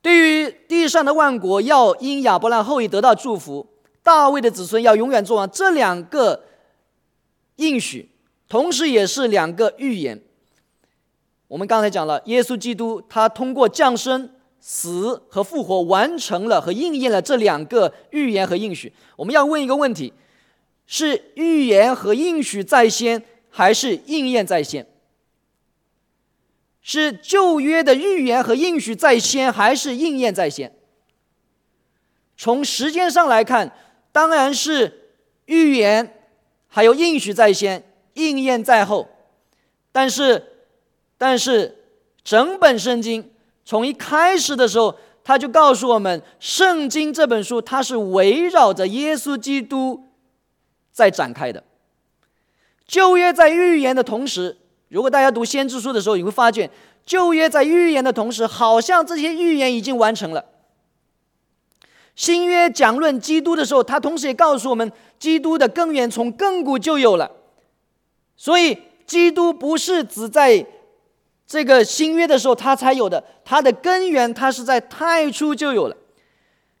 [0.00, 3.73] 对于地上的万国，要因亚伯拉后裔得到祝福。
[4.04, 6.44] 大卫的子孙要永远做王，这两个
[7.56, 8.10] 应许，
[8.48, 10.22] 同时也是两个预言。
[11.48, 18.92] 我们刚才讲了，耶稣基督他通过降生、死和复活，完成了和应验了这两个预言和应许。
[19.16, 20.12] 我们要问一个问题：
[20.86, 24.86] 是预言和应许在先，还是应验在先？
[26.82, 30.76] 是旧约的预言和应许在先，还是应验在先？
[32.36, 33.72] 从时间上来看。
[34.14, 35.10] 当然是
[35.46, 36.20] 预言，
[36.68, 39.08] 还有应许在先，应验在后。
[39.90, 40.40] 但是，
[41.18, 41.82] 但是
[42.22, 43.28] 整本圣经
[43.64, 50.08] 从一开始的时候，他就告诉我们，圣经这本书它是围绕着耶稣基督
[50.92, 51.64] 在展开的。
[52.86, 54.56] 旧约在预言的同时，
[54.90, 56.70] 如果大家读先知书的时候，你会发现，
[57.04, 60.44] 旧约在预言的同时，好像这些预言已经完成了。
[62.16, 67.30] 新约讲论基督的时候，他同时也告诉我们，基督的根源从亘古就有了。
[68.36, 70.64] 所以，基督不是只在
[71.46, 75.96] 这个新约的时候他才有的，他的根源他是在太初就有了。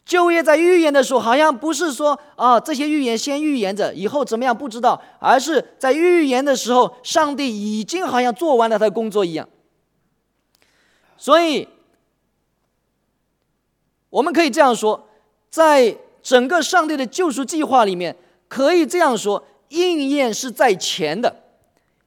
[0.04, 9.48] 旧约在预言的时候，好像不是说啊这些预言先预言着以后怎么样不知道，而是在预言的时候，上帝已经好像做完了他的工作一样。
[11.16, 11.66] 所以，
[14.10, 15.08] 我们可以这样说，
[15.54, 18.16] 在整个上帝的救赎计划里面，
[18.48, 21.32] 可以这样说，应验是在前的，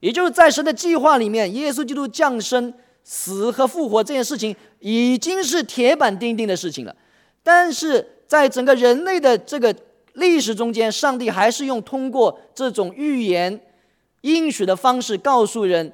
[0.01, 2.73] 也就是在神的计划里面，耶稣基督降生、
[3.05, 6.93] 死和复活这件事情已经是铁板钉钉的事情了。
[7.41, 9.73] 但是在整个人类的这个
[10.15, 13.57] 历史中间，上帝还是用通过这种预言、
[14.23, 15.93] 应许的方式告诉人，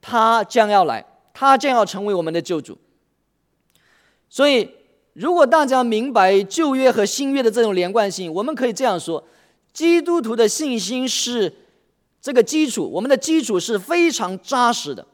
[0.00, 2.76] 他将要来，他将要成为我们的救主。
[4.28, 4.68] 所以，
[5.18, 9.24] 如果大家明白旧约和新约的这种连贯性，我们可以这样说：
[9.72, 11.52] 基督徒的信心是
[12.22, 15.04] 这个基础，我们的基础是非常扎实的。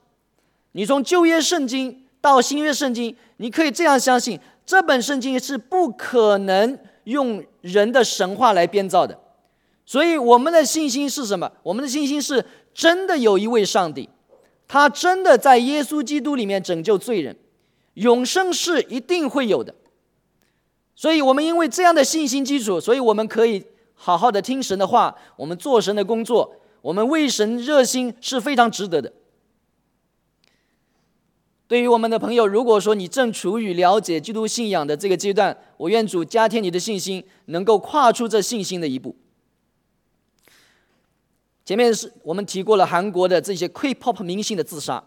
[0.72, 4.38] 你从旧约圣经到新约圣经，你可以这样相信。
[4.66, 9.18] 这本圣经是不可能用人的神话来编造的，
[9.86, 11.50] 所以我们的信心是什么？
[11.62, 14.10] 我们的信心是真的有一位上帝，
[14.68, 17.34] 他真的在耶稣基督里面拯救罪人，
[17.94, 19.74] 永生是一定会有的。
[20.96, 29.12] 所以，我们因为这样的信心基础，所以我们可以好好的听神的话，我们做神的工作，我们为神热心是非常值得的。
[31.66, 39.16] 对于我们的朋友，如果说你正处于了解基督信仰的这个阶段，我愿主加添你的信心，能够跨出这信心的一步。
[41.64, 45.02] 前面是我们提过了韩国的这些 K-pop 明星的自杀。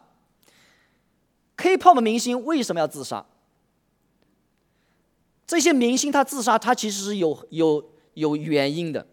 [1.56, 3.23] K-pop 明星为什么要自杀？
[5.47, 9.07] 这些明星他自杀，他其实是有有有原因的。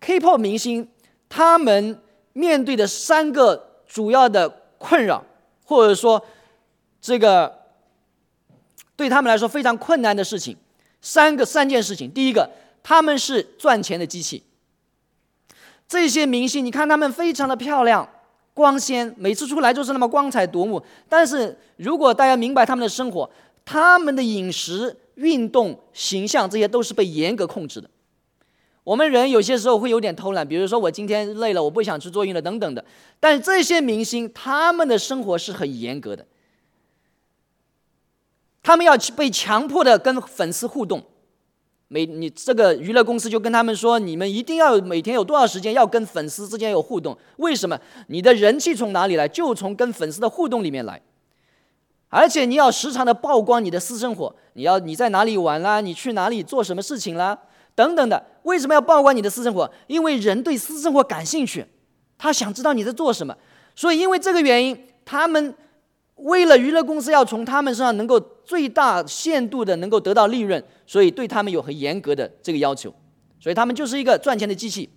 [0.00, 0.88] K-pop 明星
[1.28, 2.00] 他们
[2.32, 5.22] 面对的三个主要的困扰，
[5.64, 6.24] 或者说。
[7.00, 7.60] 这个
[8.96, 10.56] 对他们来说非常困难的事情，
[11.00, 12.10] 三个三件事情。
[12.10, 12.50] 第一个，
[12.82, 14.42] 他们是赚钱的机器。
[15.86, 18.06] 这些明星，你看他们非常的漂亮、
[18.52, 20.82] 光鲜，每次出来就是那么光彩夺目。
[21.08, 23.30] 但是如果大家明白他们的生活，
[23.64, 27.90] 他们的饮食、运动、形象，这些都是被严格控制的。
[28.84, 32.82] 我们人有些时候会有点偷懒，比如说我今天累了，我不想去做运动等等的。
[33.20, 36.24] 但是这些明星，他们的生活是很严格的。
[38.62, 41.02] 他们要去被强迫的跟粉丝互动，
[41.88, 47.16] 每你这个娱乐公司就跟他们说，你们一定要每天有多少时间要跟粉丝之间有互动？
[47.36, 47.78] 为什么？
[48.06, 49.28] 你的人气从哪里来？
[49.28, 51.02] 就从跟粉丝的互动里面来。
[52.10, 55.80] 而且你要时常的曝光你的私生活，你要你在哪里玩啦？
[55.80, 57.38] 你去哪里做什么事情啦？
[57.76, 58.20] 等等的。
[58.42, 59.70] 为什么要曝光你的私生活？
[59.86, 61.64] 因为人对私生活感兴趣，
[62.18, 63.36] 他想知道你在做什么。
[63.76, 65.54] 所以因为这个原因，他们。
[66.22, 72.92] 为了娱乐公司要从他们身上能够最大限度的能够得到利润，所以对他们有很严格的这个要求，
[73.38, 74.90] 所以他们就是一个赚钱的机器。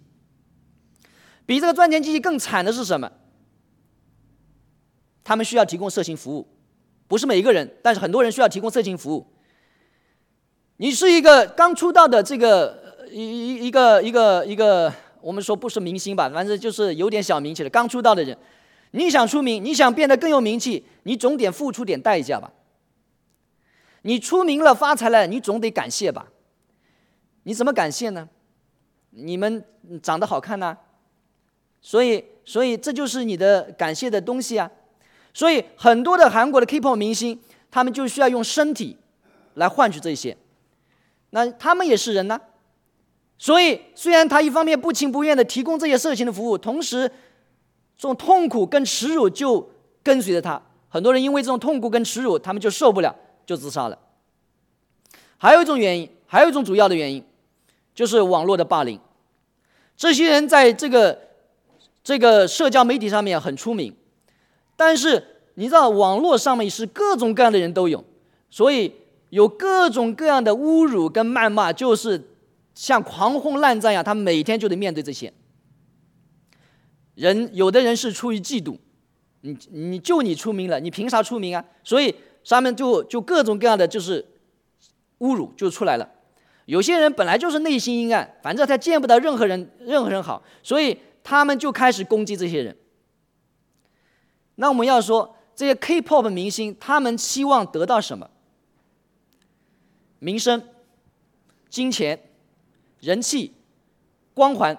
[1.46, 3.12] 比这个赚钱机器更惨的是什么？
[5.24, 6.48] 他们需要提供色情服务，
[7.08, 9.28] 不是每一个人，但是很多人需要提供色情服务。
[10.82, 12.76] 你是一个刚出道的这个
[13.12, 14.92] 一一一个一个一个，
[15.22, 18.36] 我们说不是明星吧，反正就是有点小名气的刚出道的人。
[18.90, 22.52] 你想出名，你想变得更有名气，你总得付出点代价吧。
[24.02, 26.26] 你出名了，发财了，你总得感谢吧。
[27.44, 28.28] 你怎么感谢呢？
[29.12, 29.64] 你们
[30.02, 30.76] 长得好看呐，
[31.80, 34.72] 所以，所以这就是你的感谢的东西啊。
[35.32, 37.40] 所以很多的韩国的 K-pop 明星，
[37.70, 38.98] 他们就需要用身体
[39.54, 40.36] 来换取这些。
[41.32, 42.40] 那他们也是人呐。
[43.38, 47.12] 所以，虽然他一方面不情不愿的提供这些色情的服务，同时。
[47.98, 49.70] 这种痛苦跟耻辱就
[50.02, 53.16] 跟随着他，很多人因为这种痛苦跟耻辱，他们就受不了，
[53.46, 54.00] 就自杀了。
[55.38, 57.24] 还有一种原因，还有一种主要的原因，
[57.94, 59.00] 就是网络的霸凌。
[59.96, 61.16] 这些人在这个
[62.04, 63.96] 这个社交媒体上面很出名，
[64.76, 68.04] 但是你知道，网络上面是各种各样的人都有，
[68.50, 68.92] 所以
[69.32, 72.36] 有各种各样的侮辱跟谩骂，就是
[72.76, 75.34] 像狂轰滥炸一样，他每天就得面对这些。
[77.16, 78.78] 人有的人是出于嫉妒，
[79.42, 81.64] 你你就你出名了，你凭啥出名啊？
[81.82, 84.26] 所以上面就就各种各样的就是
[85.20, 86.10] 侮辱就出来了。
[86.66, 92.76] 有些人本来就是内心阴暗，反正他见不到任何人任何人好，所以他们就开始攻击这些人。
[94.56, 98.30] 那我们要说这些 K-pop 明星，他们期望得到什么？
[100.22, 100.62] 名声、
[101.68, 102.30] 金钱、
[103.00, 103.52] 人气、
[104.36, 104.78] 光环。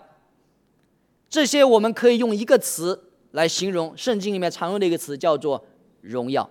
[1.28, 5.64] 这些我们可以用一个词来形容，圣经里面常用的一个词叫做
[6.00, 6.48] “荣耀”。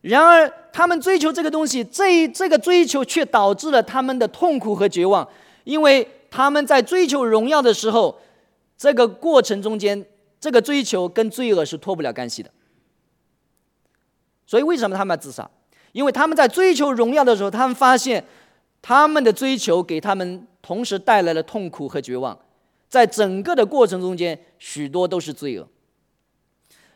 [0.00, 5.28] 然而，他们追求这个东西，这这个追求却导致了他们的痛苦和绝望，
[5.64, 8.18] 因为他们在追求荣耀的时候，
[8.78, 10.06] 这个过程中间，
[10.40, 12.50] 这个追求跟罪恶是脱不了干系的。
[14.46, 15.50] 所以，为什么他们要自杀？
[15.98, 18.24] 因为他们在追求荣耀的时候，他们发现
[18.80, 22.38] 他们的追求给他们同时带来了痛苦和绝望，
[22.88, 25.68] 在整个的过程中间，许多都是罪恶。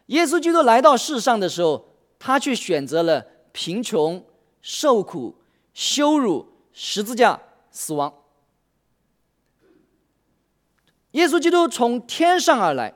[0.06, 1.88] 耶稣基督来到世上的时候。
[2.24, 4.24] 他却选择了贫穷、
[4.60, 5.34] 受苦、
[5.74, 7.36] 羞辱、十字架、
[7.72, 8.14] 死亡。
[11.10, 12.94] 耶稣基督从天上而来。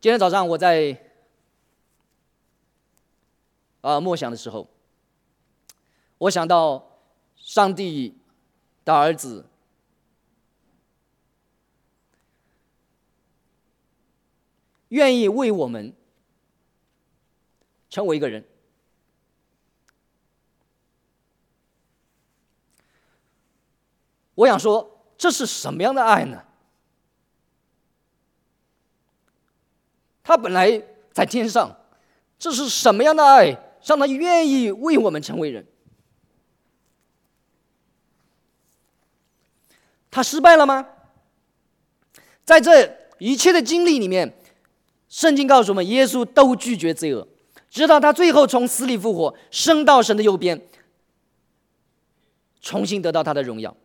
[0.00, 0.98] 今天早上我在
[3.82, 4.66] 啊默想的时候，
[6.16, 6.98] 我想到
[7.36, 8.16] 上帝
[8.82, 9.44] 的儿子。
[14.88, 15.94] 愿意为我们
[17.88, 18.44] 成为一个人，
[24.34, 26.44] 我想说，这是什么样的爱呢？
[30.30, 30.80] 他本来
[31.12, 31.76] 在天上，
[32.38, 33.46] 这是什么样的爱，
[33.84, 35.66] 让他愿意为我们成为人？
[40.08, 40.86] 他失败了吗？
[42.44, 44.32] 在这一切的经历里面。
[45.08, 47.26] 圣经告诉我们，耶稣都拒绝罪恶，
[47.68, 50.62] 直到他最后从死里复活，升到神的右边，
[52.60, 53.76] 重新得到他的荣耀。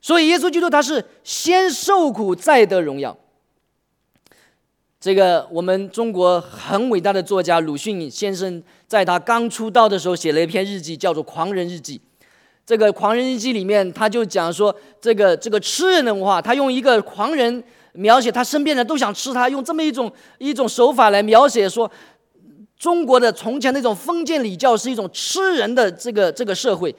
[0.00, 3.14] 所以，耶稣基督他是先受苦再得荣耀。
[5.00, 11.98] 这个我们中国很伟大的作家鲁迅先生，在他刚出道的时候写了一篇日记，叫做《狂人日记》。
[12.66, 17.64] 这个《狂人日记》里面，他就讲说，这个这个吃人的文化，他用一个狂人。
[17.92, 21.90] 描写他身边的人都想吃他，用这么一种一种手法来描写说，
[22.78, 26.94] 中国的从前那种封建礼教是一种吃人的这个这个社会。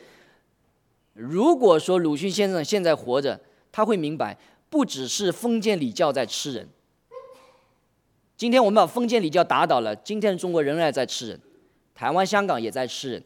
[1.14, 3.40] 如果说鲁迅先生现在活着，
[3.72, 4.38] 他会明白，
[4.70, 6.68] 不只是封建礼教在吃人。
[8.42, 11.40] 今天我们把封建礼教打倒了，今天的中国仍然在吃人，
[11.94, 13.24] 台湾、香港也在吃人，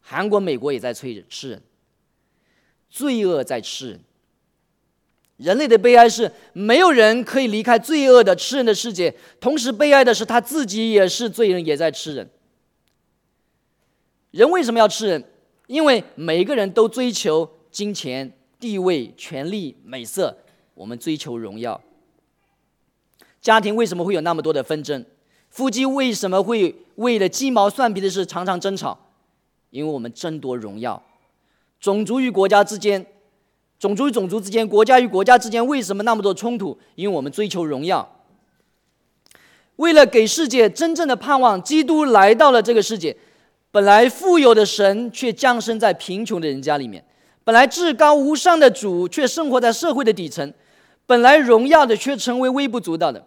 [0.00, 1.62] 韩国、美国也在催着吃人，
[2.88, 4.00] 罪恶在吃人。
[5.36, 9.14] 人类的悲哀是，没有人可以离开罪恶的吃人的世界。
[9.38, 12.30] 同时，悲哀的是他自己也是罪人，也在吃人。
[14.30, 15.22] 人为什么要吃人？
[15.66, 20.38] 因为每一个人都追求金钱、地位、权力、美色。
[20.72, 21.78] 我们追求荣耀。
[23.44, 25.04] 家庭为什么会有那么多的纷争？
[25.50, 28.98] 夫妻为什么会为了鸡毛蒜皮的事常常争吵？
[29.68, 31.00] 因为我们争夺荣耀。
[31.78, 33.04] 种族与国家之间。
[33.78, 36.78] 种族与种族之间，国家与国家之间，为什么那么多冲突？
[36.94, 38.08] 因为我们追求荣耀。
[39.76, 43.14] 为了给世界真正的盼望，基督来到了这个世界。
[43.70, 47.02] 本来富有的神却降生在贫穷的人家里面；
[47.44, 50.48] 本来至高无上的主却生活在社会的底层；
[51.04, 53.26] 本来荣耀的却成为微不足道的。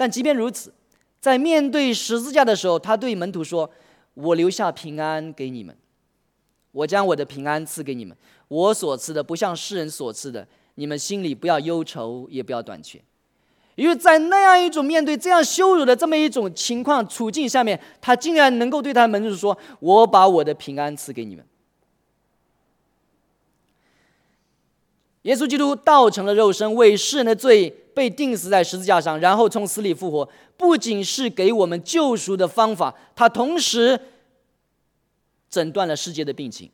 [0.00, 0.72] 但即便如此，
[1.20, 3.70] 在面对十字架的时候，他对门徒说
[4.14, 5.76] ：“我留下平安给你们。”
[6.72, 8.16] 我将我的平安赐给你们，
[8.48, 12.98] 我所赐的不像世人所赐的，你们心里不要忧愁，也不要短缺。
[13.74, 21.44] 因为在那样一种面对这样羞辱的这么一种情况处境下面，他竟然能够对他的门徒说：“我把我的平安赐给你们。”
[25.22, 34.00] 耶稣基督道成了肉身，为世人的罪被钉死在十字架上，然后从死里复活，不仅是给我们救赎的方法，他同时。
[35.50, 36.70] 诊断了世界的病情。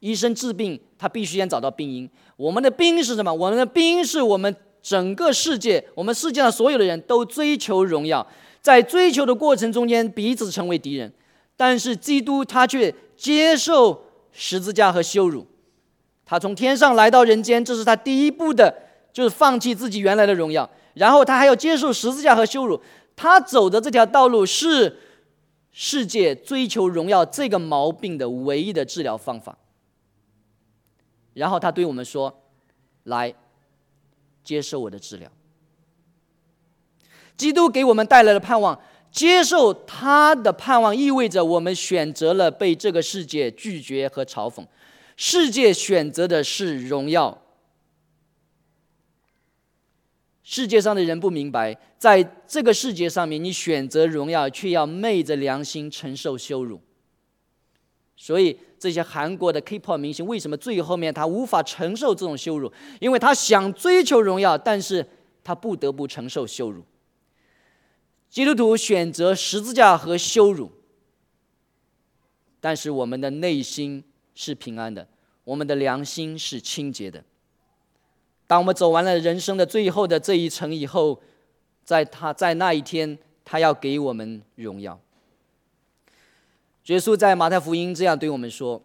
[0.00, 2.06] 医生治病，他必须先找到病因。
[2.36, 3.32] 我们的病因是什么？
[3.32, 8.26] 我们的病因是我们整个世界，我们世界上所有的人都追求荣耀，
[8.60, 11.10] 在追求的过程中间彼此成为敌人。
[11.56, 15.46] 但是基督他却接受十字架和羞辱，
[16.26, 18.85] 他从天上来到人间，这是他第一步的，
[19.16, 22.78] 就是放弃自己原来的荣耀，然后他还要接受十字架和羞辱。
[23.16, 24.98] 他走的这条道路是。
[25.78, 29.58] 世界追求荣耀这个毛病的唯一的治疗方法。
[31.34, 32.34] 然后他对我们说
[33.04, 33.34] ：“来，
[34.42, 35.30] 接受我的治疗。”
[37.36, 38.80] 基督给我们带来了盼望，
[39.12, 44.66] 接受他的盼望意味着我们选择了被这个世界拒绝和嘲讽。
[45.18, 47.42] 世界选择的是荣耀。
[50.48, 56.80] 世界上的人不明白，在这个世界上面，你选择荣耀，却要昧着良心承受羞辱。
[58.16, 62.72] 所以，这些韩国的 K-pop 明星为什么最后面他无法承受这种羞辱？
[63.00, 65.04] 因为他想追求荣耀，但是
[65.42, 66.84] 他不得不承受羞辱。
[68.30, 70.70] 基督徒选择十字架和羞辱，
[72.60, 74.04] 但是我们的内心
[74.36, 75.08] 是平安的，
[75.42, 77.24] 我们的良心是清洁的。
[78.46, 81.20] 当我们走完了人生的最后的这一程以后，
[81.84, 85.00] 在他在那一天，他要给我们荣耀。
[86.86, 88.80] 耶稣在马太福音这样对我们说：“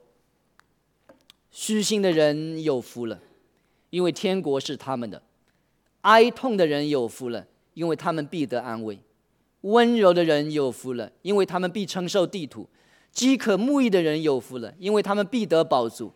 [1.52, 3.20] 虚心的人有福了，
[3.92, 5.22] 因为天国是他们的；
[6.02, 7.46] 哀痛的人有福了，
[7.76, 9.00] 因为他们必得安慰。”
[9.62, 12.68] 温柔的人有福了，因为他们必承受地土；
[13.12, 16.08] 饥渴慕义的人有福了，因为他们必得饱足；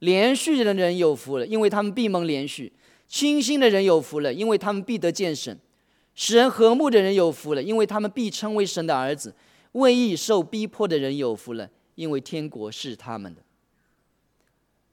[0.00, 2.70] 连续的人有福了，因为他们必蒙连续；
[3.10, 5.56] 清心的人有福了，因为他们必得见神；
[6.14, 9.32] 使人和睦的人有福了，因为他们必称为神的儿子；
[9.72, 13.42] 为义受逼迫的人有福了，因为天国是他们的。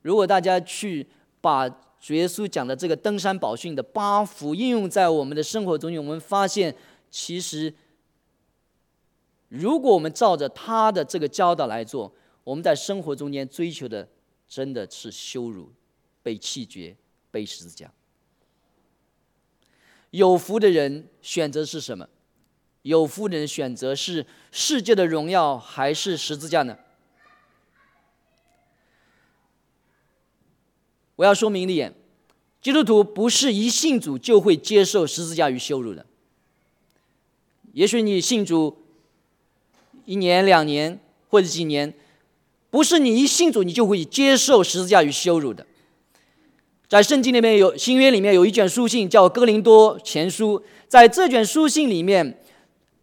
[0.02, 1.06] 如果大家去
[1.40, 1.68] 把
[2.08, 6.76] 耶稣讲的这个登山宝训的八福应用在我们的生活中，我们发现
[7.12, 7.72] 其实。
[9.50, 12.12] 如果我们照着他的这个教导来做，
[12.44, 14.06] 我们在生活中间追求的
[14.46, 15.72] 真的是羞辱、
[16.22, 16.94] 被弃绝、
[17.32, 17.90] 被十字架。
[20.12, 22.08] 有福的人选择是什么？
[22.82, 26.78] 有福的人选择是世界的荣耀还是十字架呢？
[31.16, 31.94] 我要说明一点：
[32.62, 36.06] 基督徒不是一信主就会接受十字架与羞辱的。
[37.74, 38.84] 也许你信主。
[40.06, 40.98] 一年两年
[41.28, 41.94] 或者几年，
[42.70, 45.68] 不是你一信主你就会接受十字架与羞辱的。
[46.88, 50.58] 在圣经里面有新约里面有一卷书信叫《哥林多前书》，
[50.88, 52.40] 在这卷书信里面，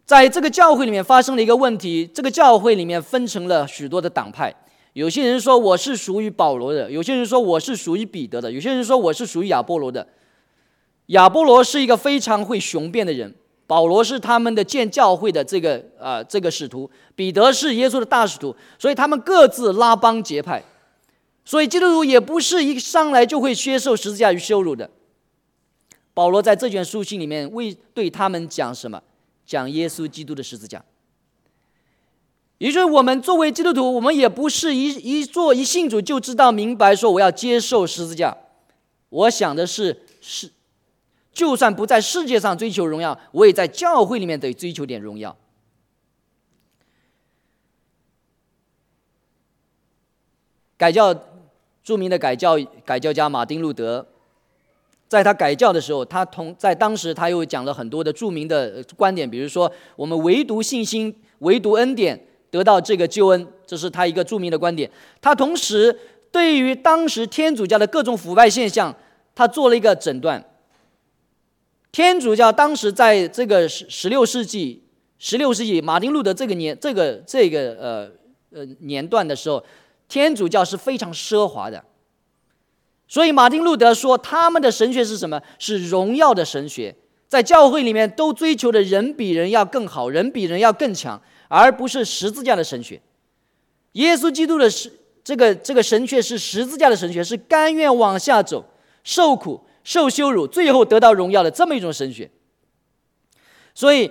[0.05, 4.51] 在这个教会里面发生了一个问题，这个教会里面分成了许多的党派。
[4.93, 10.07] 有些人说我是属于保罗的，有些人说我是属于彼得的，有些人说我是属于亚波罗的。
[11.07, 13.33] 亚波罗是一个非常会雄辩的人。
[13.67, 20.63] 保罗是他们的建教会的这个啊这个使徒，彼得是耶稣的大使徒，所以他们各自拉帮结派，
[21.45, 24.89] 所以基督徒也不是一上来就会接受十字架与羞辱的。
[26.13, 29.01] 保罗在这卷书信里面为对他们讲什么？
[29.45, 30.83] 讲耶稣基督的十字架。
[32.57, 38.35] 也就是我们作为基督徒，我们也不是一一做一信主就知道明白说我要接受十字架。
[39.09, 40.51] 我想的是是。
[41.31, 45.35] 就算不在世界上追求荣耀，我也在教会里面得追求点荣耀。
[50.77, 51.13] 改教
[51.85, 54.03] 著名的改教改教家马丁路德，
[55.07, 62.19] 在他改教的时候，他同在当时他又讲了很多的著名的观点，比如说我们唯独信心、唯独恩典
[62.49, 64.89] 得到这个救恩，这是他一个著名的观点。
[65.21, 65.95] 他同时
[66.31, 68.93] 对于当时天主教的各种腐败现象，
[69.35, 70.43] 他做了一个诊断。
[71.91, 74.83] 天主教当时在这个十十六世纪，
[75.19, 78.11] 十六世纪马丁路德这个年这个这个呃
[78.51, 79.63] 呃年段的时候，
[80.07, 81.83] 天主教是非常奢华的。
[83.07, 85.41] 所以马丁路德说，他们的神学是什么？
[85.59, 86.95] 是荣耀的神学，
[87.27, 93.01] 在教会里面都追求的人比人要更好，人比人要更强，而不是十字架的神学。
[93.93, 94.91] 耶稣基督的是
[95.23, 98.65] 这个这个神学是十字架的神学，是甘愿往下走，
[99.03, 99.61] 受苦。
[99.87, 102.27] 受羞辱，最后得到荣耀的这么一种神学。
[103.75, 104.09] 所以，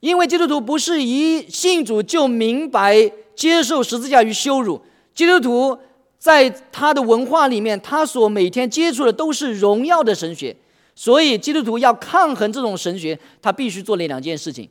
[0.00, 4.80] 因为基督徒不是一信主就明白接受十字架与羞辱，
[5.14, 5.78] 基督徒
[6.18, 10.56] 在他的文化里面，他所每天接触的都是荣耀的神学。
[10.94, 14.68] 所以，基督徒要抗衡这种神学，他必须做那两件事情：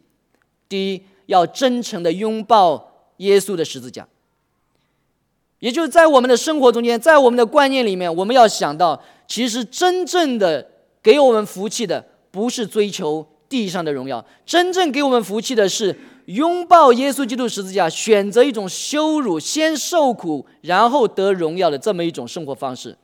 [0.68, 4.08] 第一，要真诚的拥抱耶稣的十字架。
[5.60, 9.02] 也就是在我们的生活中间，在我们的观念里面，我们要想到。
[9.28, 10.68] 其实真正的
[11.04, 22.96] 给我们福气的，不是追求地上的荣耀，真正给我们福气的是拥抱耶稣基督十字架，选择一种羞辱，先受苦，然后得荣耀的这么一种生活方式。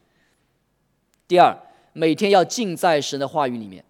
[1.27, 1.57] 第二，
[1.93, 3.83] 每天要浸在神的话语里面。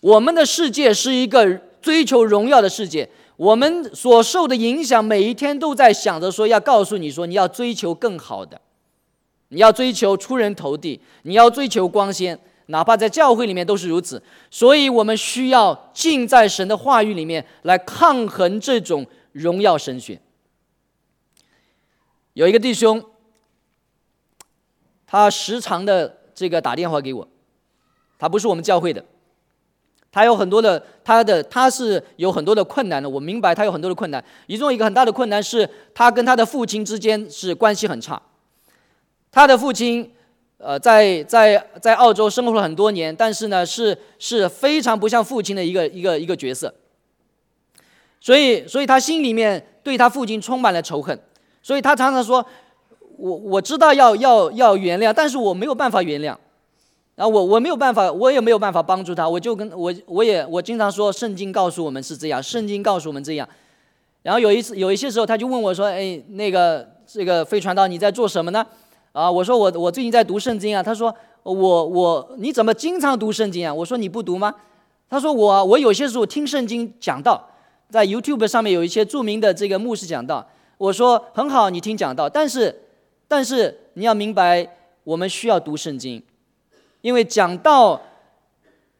[0.00, 8.60] 我们的世界是一个追求荣耀的世界，我们所受的影响，每一天都在想着说，要告诉你说，你要追求更好的。
[9.50, 12.36] 你要追求出人头地，你要追求光鲜，
[12.66, 14.22] 哪怕在教会里面都是如此。
[14.50, 20.20] 所以，我们需要浸在神的话语里面来抗衡这种荣耀神学。
[22.34, 23.02] 有一个弟兄，
[25.06, 27.26] 他时常的这个打电话给我，
[28.18, 29.04] 他不是我们教会的，
[30.10, 33.08] 他有很多的他的他是有很多的困难的。
[33.08, 38.20] 我明白他有很多的困难，其中一个很大的困难是他跟他的父亲之间是关系很差。
[39.30, 40.12] 他的父亲
[40.58, 46.72] 呃，在在在澳洲生活了很多年，但是呢，是是非常不像父亲的一个一个一个角色。
[48.20, 51.16] 所以，所以他心里面对他父亲充满了仇恨，
[51.62, 52.44] 所以他常常说
[53.18, 56.34] ：“我我知道要要要原谅，但是我没有办法原谅。”
[57.14, 59.28] 然后我我没有办法，我也没有办法帮助他。
[59.28, 63.48] 我就跟我我也我经常说，圣经告诉我们是这样，圣经告诉我们这样。
[64.22, 68.66] 然后有一次有一些时候，他就问我说：“哎，那个这个飞传道你在做什么呢？”
[69.16, 70.82] 啊，我说我我最近在读圣经啊。
[70.82, 73.72] 他说我我你怎么经常读圣经啊？
[73.72, 74.54] 我说你不读吗？
[75.08, 77.42] 他说我我有些时候听圣经讲道，
[77.88, 80.46] 在 YouTube 上面有一些著名的这个牧师讲道。
[80.76, 82.82] 我说很好，你听讲道，但是
[83.26, 84.68] 但是你要明白，
[85.02, 86.22] 我们需要读圣经，
[87.00, 87.98] 因为讲道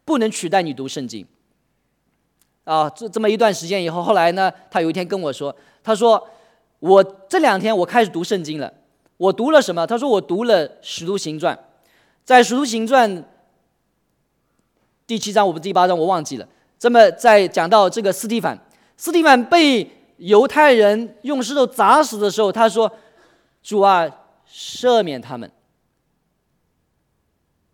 [0.07, 1.27] 不能取代你读圣经。
[2.65, 5.55] 啊，这这么一段时间以后，后来呢，他有一天跟我说，
[5.85, 6.27] 他说
[6.79, 8.73] 我这两天我开始读圣经了。
[9.17, 9.87] 我读了什么？
[9.87, 11.57] 他说我读了《使徒行传》，
[12.25, 13.11] 在《使徒行传》
[15.07, 16.47] 第七章，我不第八章我忘记了。
[16.79, 18.59] 这么在讲到这个斯蒂凡，
[18.97, 22.93] 斯蒂凡被犹太人用石头砸死的时候，他说
[23.63, 24.07] ：“主啊，
[24.47, 25.51] 赦免他们。”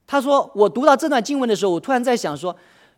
[0.07, 2.57] 他说：“我读到这段经文的时候，我突然在想说，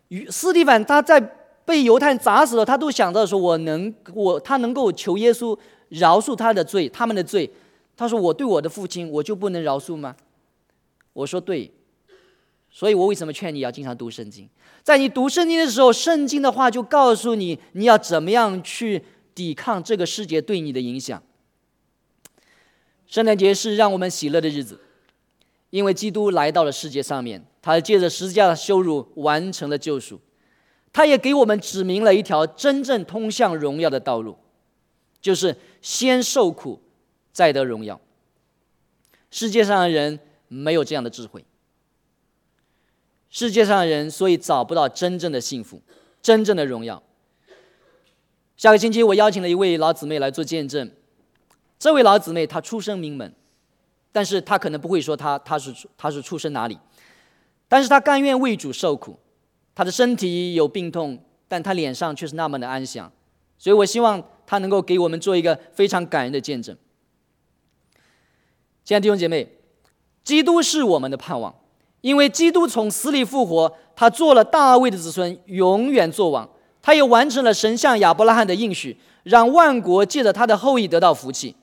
[0.09, 1.19] 与斯蒂凡他在
[1.65, 5.57] 被犹太人砸死了，他都想到说，我能我他能够求耶稣
[5.89, 7.51] 饶恕他的罪，他们的罪。”
[7.97, 10.15] 他说：“我对我的父亲，我就不能饶恕吗？”
[11.13, 11.71] 我说：“对。”
[12.69, 14.49] 所以，我为什么劝你要经常读圣经？
[14.83, 19.01] 在你读圣经的时候，圣经的话就告诉你，你要怎么样去
[19.33, 21.23] 抵抗这个世界对你的影响。
[23.07, 24.81] 圣诞节是让我们喜乐的日子，
[25.69, 30.19] 因为基督来到了世界上面，他借着十字架的羞辱完成了救赎，
[30.91, 34.37] 他也给我们指明了一条真正通向荣耀的道路，
[35.21, 36.81] 就是先受苦。
[37.35, 37.99] 再得荣耀。
[39.29, 40.17] 世界上的人
[40.47, 41.43] 没有这样的智慧。
[43.29, 45.81] 世界上的人所以找不到真正的幸福，
[46.21, 47.03] 真正的荣耀。
[48.55, 50.89] 下个星期我邀请了一位老姊妹来做见证。
[51.77, 53.35] 这位老姊妹她出身名门，
[54.13, 56.79] 但是她可能不会说她她是她是出身哪里，
[57.67, 59.19] 但是她甘愿为主受苦。
[59.75, 63.11] 她的身体有病痛，但她脸上却是那么的安详。
[63.57, 66.77] 所以我希望她能够给我们做一个非常感人的见证。
[68.85, 69.51] 亲爱的弟兄姐妹，
[70.23, 71.53] 基督是我们的盼望，
[72.01, 76.47] 因为基督从死里复活，他做了大卫的子孙，永远做王。
[76.83, 81.55] 他也完成了神向亚伯拉罕的应许，让万国借着他的后裔得到福气。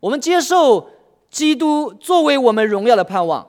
[0.00, 0.90] 我们接受
[1.30, 3.46] 基督作为我们荣耀的盼望，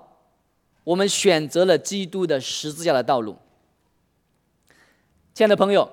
[0.83, 3.37] 我们选择了基督的十字架的道路。
[5.33, 5.89] 亲爱的朋友，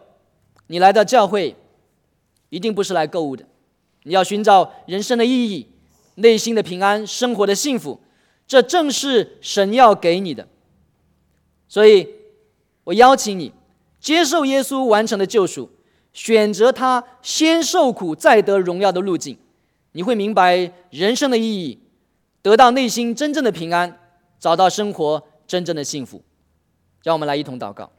[0.66, 1.56] 你来到教会，
[2.50, 3.46] 一定不是来购物的，
[4.02, 5.68] 你要寻找人生的意义。
[6.16, 7.98] 内心的平安，生活的幸福，
[8.46, 10.46] 这正是神要给你的。
[11.68, 12.06] 所以，
[12.84, 13.52] 我邀请你
[13.98, 15.70] 接受耶稣完成的救赎，
[16.12, 19.38] 选择他先受苦再得荣耀的路径，
[19.92, 21.78] 你会明白人生的意义，
[22.42, 23.98] 得到内心真正的平安，
[24.38, 26.22] 找到生活真正的幸福。
[27.02, 27.90] 让我们来一同祷告。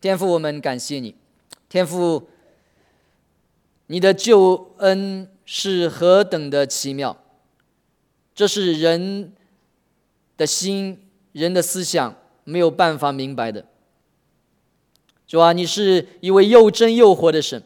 [0.00, 1.14] 天父，我们感谢你，
[1.68, 2.28] 天父。
[3.86, 7.16] 你的救恩是何等的奇妙！
[8.34, 9.32] 这是人
[10.36, 13.66] 的心、人的思想没有办法明白的。
[15.26, 17.62] 主啊，你是一位又真又活的神，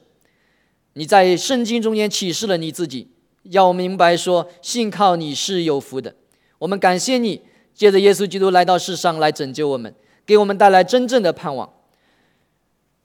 [0.94, 3.08] 你在圣经中间启示了你自己，
[3.44, 6.14] 要明白说，信靠你是有福的。
[6.58, 7.42] 我们感谢你，
[7.72, 9.94] 借着耶稣基督来到世上来拯救我们，
[10.26, 11.72] 给我们带来真正的盼望。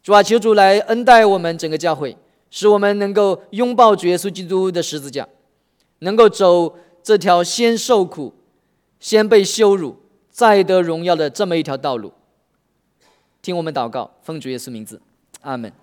[0.01, 2.17] 主啊，求主来恩待我们整个教会。
[2.55, 5.27] 使我们能够拥抱主耶稣基督的十字架，
[5.99, 8.31] 能够走这条先受苦、
[8.99, 9.97] 先被羞辱、
[10.29, 12.13] 再得荣耀的这么一条道路。
[13.41, 15.01] 听我们祷告，奉主耶稣名字，
[15.41, 15.73] 阿门。